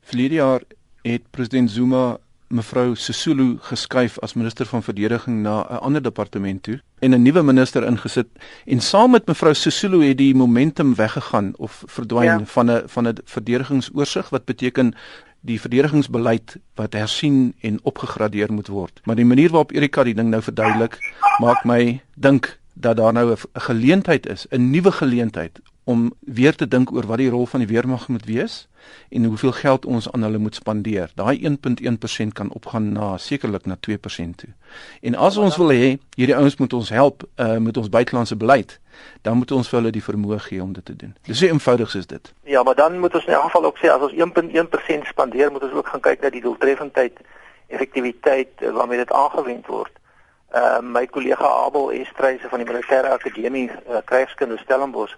verlede 0.09 0.40
jaar 0.40 0.62
het 1.05 1.25
president 1.31 1.71
Zuma 1.71 2.18
mevrou 2.49 2.95
Sisulu 2.97 3.57
geskuif 3.61 4.19
as 4.19 4.35
minister 4.35 4.67
van 4.67 4.83
verdediging 4.83 5.43
na 5.43 5.67
'n 5.69 5.81
ander 5.81 6.03
departement 6.03 6.63
toe 6.63 6.81
en 6.99 7.15
'n 7.15 7.23
nuwe 7.23 7.43
minister 7.43 7.85
ingesit 7.85 8.29
en 8.67 8.81
saam 8.81 9.11
met 9.11 9.27
mevrou 9.27 9.55
Sisulu 9.55 10.05
het 10.05 10.19
die 10.19 10.35
momentum 10.35 10.95
weggegaan 10.95 11.53
of 11.57 11.83
verdwyn 11.87 12.25
ja. 12.25 12.45
van 12.45 12.71
'n 12.71 12.83
van 12.87 13.09
'n 13.09 13.19
verdedigingsoorsig 13.25 14.29
wat 14.29 14.45
beteken 14.45 14.95
die 15.41 15.61
verdedigingsbeleid 15.61 16.57
wat 16.75 16.93
hersien 16.93 17.55
en 17.61 17.79
opgegradeer 17.83 18.53
moet 18.53 18.67
word. 18.67 19.01
Maar 19.05 19.17
die 19.17 19.25
manier 19.29 19.51
waarop 19.51 19.73
Erika 19.73 20.05
die 20.05 20.15
ding 20.15 20.31
nou 20.31 20.43
verduidelik, 20.43 20.99
maak 21.39 21.65
my 21.65 22.01
dink 22.15 22.59
dat 22.75 22.97
daar 22.97 23.13
nou 23.13 23.33
'n 23.33 23.39
geleentheid 23.53 24.27
is, 24.27 24.47
'n 24.51 24.71
nuwe 24.71 24.93
geleentheid 24.93 25.61
om 25.88 26.12
weer 26.20 26.55
te 26.55 26.68
dink 26.68 26.90
oor 26.92 27.07
wat 27.09 27.16
die 27.16 27.31
rol 27.33 27.46
van 27.48 27.62
die 27.64 27.68
weermag 27.68 28.09
moet 28.12 28.27
wees 28.29 28.57
en 29.09 29.24
hoeveel 29.24 29.53
geld 29.57 29.87
ons 29.88 30.09
aan 30.12 30.22
hulle 30.22 30.38
moet 30.38 30.55
spandeer. 30.55 31.12
Daai 31.16 31.40
1.1% 31.40 32.35
kan 32.37 32.51
opgaan 32.53 32.90
na 32.92 33.16
sekerlik 33.16 33.64
na 33.64 33.77
2% 33.88 34.37
toe. 34.37 34.51
En 35.01 35.14
as 35.14 35.38
ons 35.40 35.57
wil 35.57 35.72
hê 35.72 35.88
hierdie 36.16 36.37
ouens 36.37 36.59
moet 36.61 36.77
ons 36.77 36.90
help 36.92 37.24
uh, 37.24 37.57
met 37.57 37.77
ons 37.81 37.88
buitelandse 37.88 38.37
beleid, 38.37 38.77
dan 39.24 39.40
moet 39.40 39.53
ons 39.57 39.68
vir 39.68 39.79
hulle 39.81 39.92
die 39.96 40.05
vermoë 40.05 40.38
gee 40.48 40.62
om 40.62 40.74
dit 40.77 40.85
te 40.85 40.96
doen. 40.96 41.14
Dis 41.24 41.40
so 41.40 41.48
eenvoudig 41.48 41.90
soos 41.90 42.11
dit. 42.11 42.33
Ja, 42.53 42.62
maar 42.62 42.77
dan 42.77 43.01
moet 43.01 43.16
ons 43.16 43.24
in 43.24 43.33
elk 43.38 43.48
geval 43.48 43.70
ook 43.70 43.81
sê 43.81 43.88
as 43.94 44.05
ons 44.11 44.18
1.1% 44.20 45.09
spandeer, 45.09 45.53
moet 45.53 45.64
ons 45.70 45.79
ook 45.81 45.88
gaan 45.94 46.05
kyk 46.05 46.20
na 46.27 46.33
die 46.37 46.44
doeltreffendheid, 46.44 47.24
effektiwiteit 47.72 48.61
uh, 48.61 48.74
waarmee 48.77 49.01
dit 49.01 49.16
aangewend 49.22 49.72
word. 49.72 49.96
Uh, 50.53 50.85
my 50.85 51.07
kollega 51.07 51.48
Abel 51.64 51.90
Estreise 51.96 52.53
van 52.53 52.61
die 52.61 52.68
Militêre 52.68 53.16
Akademie 53.16 53.70
uh, 53.72 54.05
Krygskunde 54.05 54.61
Stellenbosch 54.61 55.16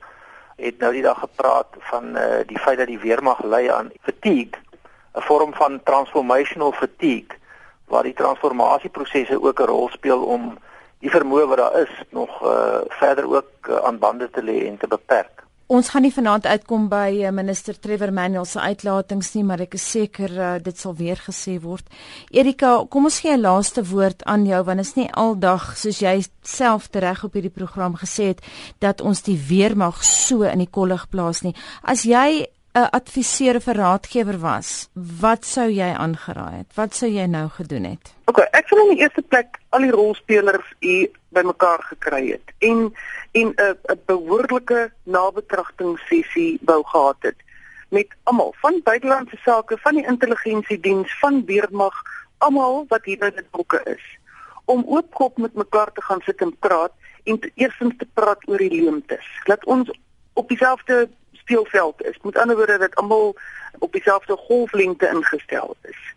het 0.61 0.79
nou 0.79 0.93
die 0.93 1.03
dag 1.03 1.19
gepraat 1.19 1.67
van 1.79 2.17
uh, 2.17 2.41
die 2.47 2.59
feit 2.59 2.79
dat 2.79 2.87
die 2.87 2.99
weermag 2.99 3.43
ly 3.43 3.69
aan 3.69 3.91
fatigue, 4.03 4.59
'n 5.15 5.27
vorm 5.27 5.55
van 5.55 5.81
transformational 5.83 6.73
fatigue 6.73 7.39
waar 7.91 8.03
die 8.03 8.15
transformasieprosesse 8.15 9.43
ook 9.43 9.61
'n 9.61 9.71
rol 9.73 9.89
speel 9.89 10.23
om 10.23 10.59
die 10.99 11.11
vermoë 11.11 11.47
wat 11.47 11.57
daar 11.57 11.81
is 11.81 11.95
nog 12.11 12.43
uh, 12.45 12.81
verder 12.89 13.25
ook 13.37 13.69
uh, 13.69 13.77
aan 13.77 13.99
bande 13.99 14.31
te 14.31 14.43
lê 14.43 14.67
en 14.67 14.77
te 14.79 14.87
beperk. 14.87 15.40
Ons 15.71 15.93
gaan 15.93 16.03
nie 16.03 16.11
vanaand 16.11 16.49
uitkom 16.51 16.89
by 16.91 17.21
uh, 17.21 17.29
minister 17.31 17.77
Trevor 17.79 18.11
Manuel 18.11 18.47
se 18.49 18.59
uitlatings 18.59 19.29
nie, 19.37 19.45
maar 19.47 19.61
ek 19.63 19.77
is 19.79 19.85
seker 19.87 20.33
uh, 20.35 20.49
dit 20.59 20.75
sal 20.75 20.97
weer 20.99 21.21
gesê 21.23 21.61
word. 21.63 21.87
Erika, 22.35 22.73
kom 22.91 23.07
ons 23.07 23.21
gee 23.23 23.37
'n 23.37 23.45
laaste 23.45 23.85
woord 23.87 24.25
aan 24.27 24.49
jou 24.51 24.59
want 24.67 24.83
dit 24.83 24.89
is 24.89 24.97
nie 24.99 25.07
aldag 25.15 25.77
soos 25.79 26.01
jy 26.03 26.17
self 26.43 26.89
tereg 26.91 27.23
op 27.23 27.39
hierdie 27.39 27.55
program 27.55 27.95
gesê 27.95 28.33
het 28.35 28.43
dat 28.83 29.01
ons 29.01 29.23
die 29.23 29.39
weermag 29.39 30.03
so 30.03 30.43
in 30.43 30.59
die 30.59 30.67
kollig 30.67 31.07
plaas 31.07 31.45
nie. 31.47 31.55
As 31.87 32.03
jy 32.03 32.51
'n 32.75 32.91
adviseur 32.91 33.55
of 33.57 33.67
raadgewer 33.67 34.39
was, 34.39 34.89
wat 34.95 35.45
sou 35.45 35.71
jy 35.71 35.95
aangeraai 35.95 36.67
het? 36.67 36.75
Wat 36.75 36.95
sou 36.95 37.07
jy 37.07 37.27
nou 37.27 37.49
gedoen 37.49 37.85
het? 37.85 38.15
OK, 38.27 38.39
ek 38.53 38.67
sou 38.67 38.79
in 38.83 38.97
die 38.97 39.03
eerste 39.03 39.23
plek 39.23 39.59
al 39.71 39.87
die 39.87 39.95
rolspelers 39.95 40.67
hier 40.81 41.11
bymekaar 41.31 41.83
gekry 41.95 42.31
het 42.31 42.55
en 42.59 42.91
en 43.31 43.53
'n 43.57 43.79
'n 43.93 44.01
behoorlike 44.07 44.93
nabetragtingssessie 45.03 46.59
wou 46.63 46.83
gehad 46.85 47.17
het 47.21 47.37
met 47.89 48.07
almal 48.23 48.55
van 48.57 48.81
buitelandse 48.85 49.37
sake, 49.37 49.79
van 49.79 49.95
die 49.95 50.07
intelligensiediens, 50.07 51.19
van 51.19 51.45
weermag, 51.45 52.03
almal 52.39 52.85
wat 52.89 53.05
hier 53.05 53.23
in 53.23 53.35
dit 53.35 53.51
boeke 53.51 53.81
is 53.85 54.19
om 54.65 54.85
oopkop 54.87 55.39
met 55.39 55.55
mekaar 55.55 55.93
te 55.93 56.03
gaan 56.03 56.21
sit 56.21 56.41
en 56.41 56.57
praat 56.59 56.93
en 57.25 57.39
te, 57.39 57.51
eerstens 57.55 57.95
te 57.99 58.07
praat 58.15 58.49
oor 58.49 58.59
die 58.63 58.71
leemtes. 58.71 59.27
Laat 59.45 59.65
ons 59.65 59.91
op 60.33 60.49
dieselfde 60.49 61.09
speelveld 61.33 62.05
is. 62.05 62.19
Met 62.23 62.39
ander 62.39 62.57
woorde 62.57 62.79
dat 62.79 62.95
almal 62.95 63.35
op 63.79 63.93
dieselfde 63.93 64.37
golflengte 64.37 65.09
ingestel 65.09 65.77
is. 65.83 66.15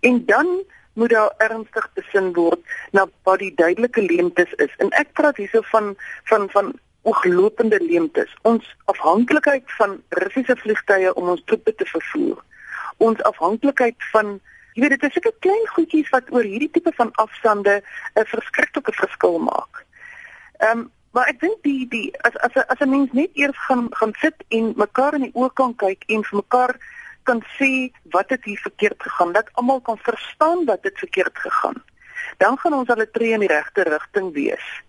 En 0.00 0.24
dan 0.26 0.62
moet 0.92 1.10
daar 1.10 1.34
ernstig 1.38 1.90
besin 1.94 2.32
word 2.32 2.60
na 2.92 3.06
wat 3.22 3.38
die 3.38 3.54
duidelike 3.54 4.02
leemtes 4.02 4.52
is. 4.56 4.72
En 4.78 4.90
ek 4.98 5.12
praat 5.12 5.36
hierso 5.36 5.62
van 5.72 5.94
van 6.30 6.48
van 6.50 6.72
ooglopende 7.02 7.80
leemtes. 7.80 8.36
Ons 8.42 8.76
afhanklikheid 8.92 9.64
van 9.78 10.02
Russiese 10.08 10.56
vliegtye 10.56 11.14
om 11.14 11.28
ons 11.28 11.42
troepe 11.44 11.74
te 11.74 11.86
vervoer. 11.88 12.38
Ons 12.96 13.22
afhanklikheid 13.22 13.96
van 14.12 14.38
jy 14.74 14.84
weet 14.84 14.96
dit 14.96 15.08
is 15.08 15.16
seker 15.16 15.34
klein 15.44 15.66
goedjies 15.74 16.10
wat 16.14 16.28
oor 16.34 16.46
hierdie 16.46 16.70
tipe 16.70 16.92
van 16.96 17.10
afstande 17.22 17.80
'n 18.14 18.26
verskriklike 18.34 18.92
verskil 18.92 19.38
maak. 19.38 19.84
Ehm 20.58 20.78
um, 20.78 20.90
maar 21.10 21.26
ek 21.26 21.40
dink 21.42 21.58
die 21.66 21.88
die 21.90 22.08
as 22.22 22.36
as 22.46 22.54
as 22.54 22.80
'n 22.80 22.90
mens 22.90 23.12
net 23.12 23.30
eers 23.34 23.58
gaan 23.66 23.88
gaan 23.90 24.12
sit 24.20 24.44
en 24.48 24.72
mekaar 24.76 25.14
in 25.14 25.26
die 25.26 25.34
oë 25.34 25.52
kan 25.54 25.74
kyk 25.74 26.04
en 26.06 26.22
vir 26.24 26.36
mekaar 26.36 26.76
kan 27.22 27.42
sê 27.58 27.90
wat 28.10 28.28
het 28.28 28.44
hier 28.44 28.58
verkeerd 28.58 29.02
gegaan, 29.02 29.32
dat 29.32 29.48
almal 29.52 29.80
kan 29.80 29.98
verstaan 29.98 30.64
wat 30.64 30.78
het 30.82 30.98
verkeerd 30.98 31.38
gegaan. 31.38 31.82
Dan 32.36 32.58
gaan 32.58 32.72
ons 32.72 32.88
al 32.88 33.00
'n 33.00 33.10
tree 33.12 33.32
in 33.32 33.40
die 33.40 33.48
regte 33.48 33.82
rigting 33.82 34.32
wees. 34.32 34.82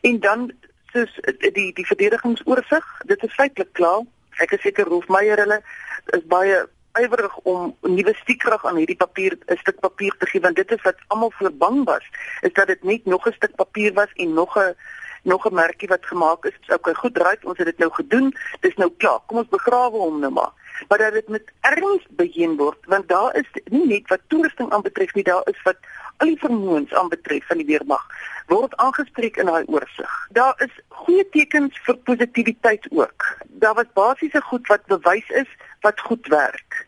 En 0.00 0.20
dan 0.20 0.52
soos 0.92 1.18
die 1.38 1.72
die 1.72 1.86
verdedigingsoorsig, 1.86 2.86
dit 3.06 3.22
is 3.22 3.34
feitelik 3.34 3.72
klaar. 3.72 4.02
Ek 4.38 4.52
is 4.52 4.60
seker 4.60 4.84
Rolf 4.84 5.08
Meyer 5.08 5.38
hulle 5.38 5.62
is 6.06 6.26
baie 6.26 6.66
ywerig 6.98 7.36
om 7.38 7.76
nuwe 7.82 8.14
stiekrag 8.14 8.64
aan 8.66 8.76
hierdie 8.76 8.96
papier 8.96 9.36
'n 9.46 9.56
stuk 9.56 9.80
papier 9.80 10.14
te 10.18 10.26
gee 10.26 10.40
want 10.40 10.56
dit 10.56 10.70
is 10.70 10.82
wat 10.82 10.96
almal 11.08 11.30
voor 11.30 11.52
bang 11.52 11.84
was, 11.84 12.04
is 12.40 12.52
dat 12.52 12.66
dit 12.66 12.82
net 12.82 13.04
nog 13.04 13.26
'n 13.26 13.32
stuk 13.32 13.54
papier 13.54 13.92
was 13.92 14.12
en 14.14 14.32
nog 14.34 14.56
'n 14.58 14.74
nog 15.22 15.44
'n 15.46 15.54
merkie 15.54 15.88
wat 15.88 16.06
gemaak 16.06 16.44
is. 16.44 16.54
Okay, 16.68 16.94
goed, 16.94 17.16
right, 17.16 17.44
ons 17.44 17.58
het 17.58 17.66
dit 17.66 17.78
nou 17.78 17.92
gedoen. 17.92 18.34
Dis 18.60 18.74
nou 18.74 18.90
klaar. 18.96 19.20
Kom 19.26 19.38
ons 19.38 19.48
begrawe 19.48 19.96
hom 19.96 20.20
nou 20.20 20.32
maar 20.32 20.52
maar 20.88 20.98
dat 20.98 21.12
dit 21.12 21.28
met 21.28 21.52
erns 21.60 22.06
begin 22.20 22.56
word 22.56 22.78
want 22.86 23.08
daar 23.08 23.36
is 23.36 23.48
nie 23.64 23.86
net 23.86 24.08
wat 24.08 24.26
toerusting 24.26 24.72
aanbetref 24.72 25.14
nie 25.14 25.24
daar 25.24 25.46
is 25.50 25.62
wat 25.62 25.76
al 26.16 26.26
die 26.32 26.40
vermoëns 26.40 26.94
aanbetref 26.94 27.46
van 27.46 27.62
die 27.62 27.66
weermag 27.66 28.06
word 28.48 28.76
aangespreek 28.76 29.36
in 29.36 29.48
daai 29.50 29.64
oorsig. 29.68 30.12
Daar 30.32 30.54
is 30.64 30.72
goeie 31.04 31.24
tekens 31.34 31.78
vir 31.86 31.96
positiwiteit 32.08 32.86
ook. 32.90 33.26
Daar 33.62 33.74
was 33.74 33.90
basiese 33.94 34.40
goed 34.50 34.66
wat 34.72 34.86
bewys 34.92 35.28
is 35.28 35.50
wat 35.84 36.00
goed 36.00 36.26
werk. 36.32 36.86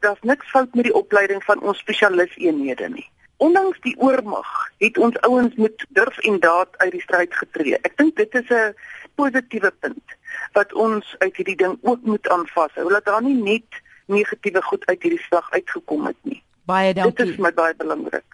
Daar's 0.00 0.22
niks 0.22 0.50
fout 0.50 0.74
met 0.74 0.88
die 0.88 0.94
opleiding 0.94 1.44
van 1.44 1.60
ons 1.60 1.78
spesialiseenhede 1.78 2.88
nie. 2.88 3.08
Ondanks 3.36 3.80
die 3.80 3.94
oormag 3.98 4.50
het 4.78 4.98
ons 4.98 5.18
ouens 5.20 5.54
moet 5.54 5.86
durf 5.88 6.18
en 6.18 6.40
daad 6.40 6.68
uit 6.76 6.92
die 6.92 7.00
stryd 7.00 7.34
getree. 7.34 7.78
Ek 7.82 7.96
dink 7.96 8.16
dit 8.16 8.34
is 8.34 8.50
'n 8.50 8.74
positiewe 9.14 9.72
punt 9.80 10.16
wat 10.52 10.72
ons 10.72 11.14
uit 11.18 11.36
hierdie 11.36 11.56
ding 11.56 11.78
ook 11.82 12.02
moet 12.02 12.28
aanvashou. 12.28 12.90
Laat 12.90 13.04
daar 13.04 13.22
nie 13.22 13.42
net 13.42 13.82
negatiewe 14.06 14.62
goed 14.62 14.86
uit 14.86 15.02
hierdie 15.02 15.22
slag 15.26 15.50
uitgekom 15.50 16.06
het 16.06 16.16
nie. 16.22 16.42
Baie 16.64 16.94
dankie. 16.94 17.24
Dit 17.24 17.34
is 17.34 17.40
my 17.40 17.52
baie 17.52 17.74
belangrik. 17.76 18.24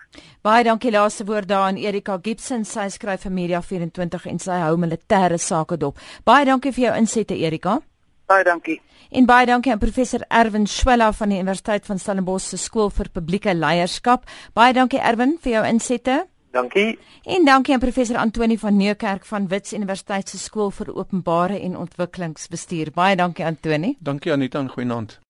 Baie 0.43 0.65
dankie 0.65 0.91
laaste 0.91 1.25
woord 1.25 1.49
daar 1.49 1.67
aan 1.69 1.77
Erika 1.77 2.19
Gibson. 2.23 2.65
Sy 2.65 2.89
skryf 2.89 3.27
vir 3.27 3.33
Media 3.33 3.63
24 3.63 4.27
en 4.27 4.39
sy 4.39 4.59
hou 4.63 4.77
militêre 4.79 5.39
sake 5.39 5.77
dop. 5.77 5.99
Baie 6.25 6.45
dankie 6.45 6.73
vir 6.73 6.85
jou 6.85 6.97
insette 6.97 7.35
Erika. 7.35 7.81
Baie 8.31 8.45
dankie. 8.45 8.81
En 9.11 9.27
baie 9.27 9.47
dankie 9.47 9.73
aan 9.73 9.79
professor 9.83 10.23
Erwin 10.29 10.67
Swela 10.71 11.09
van 11.13 11.33
die 11.33 11.39
Universiteit 11.41 11.87
van 11.87 11.99
Stellenbosch 11.99 12.53
se 12.53 12.59
skool 12.63 12.93
vir 12.95 13.09
publieke 13.11 13.55
leierskap. 13.55 14.29
Baie 14.55 14.75
dankie 14.77 15.01
Erwin 15.03 15.33
vir 15.43 15.57
jou 15.57 15.63
insette. 15.67 16.15
Dankie. 16.55 16.99
En 17.27 17.45
dankie 17.45 17.75
aan 17.75 17.83
professor 17.83 18.21
Antoni 18.23 18.59
van 18.59 18.77
Nieuwkerk 18.77 19.27
van 19.27 19.49
Wits 19.51 19.75
Universiteit 19.75 20.31
se 20.31 20.39
skool 20.39 20.71
vir 20.71 20.93
openbare 20.95 21.59
en 21.59 21.75
ontwikkelingsbestuur. 21.79 22.93
Baie 22.95 23.19
dankie 23.19 23.45
Antoni. 23.45 23.97
Dankie 23.99 24.33
Anita 24.33 24.63
en 24.63 24.71
goeienaand. 24.71 25.19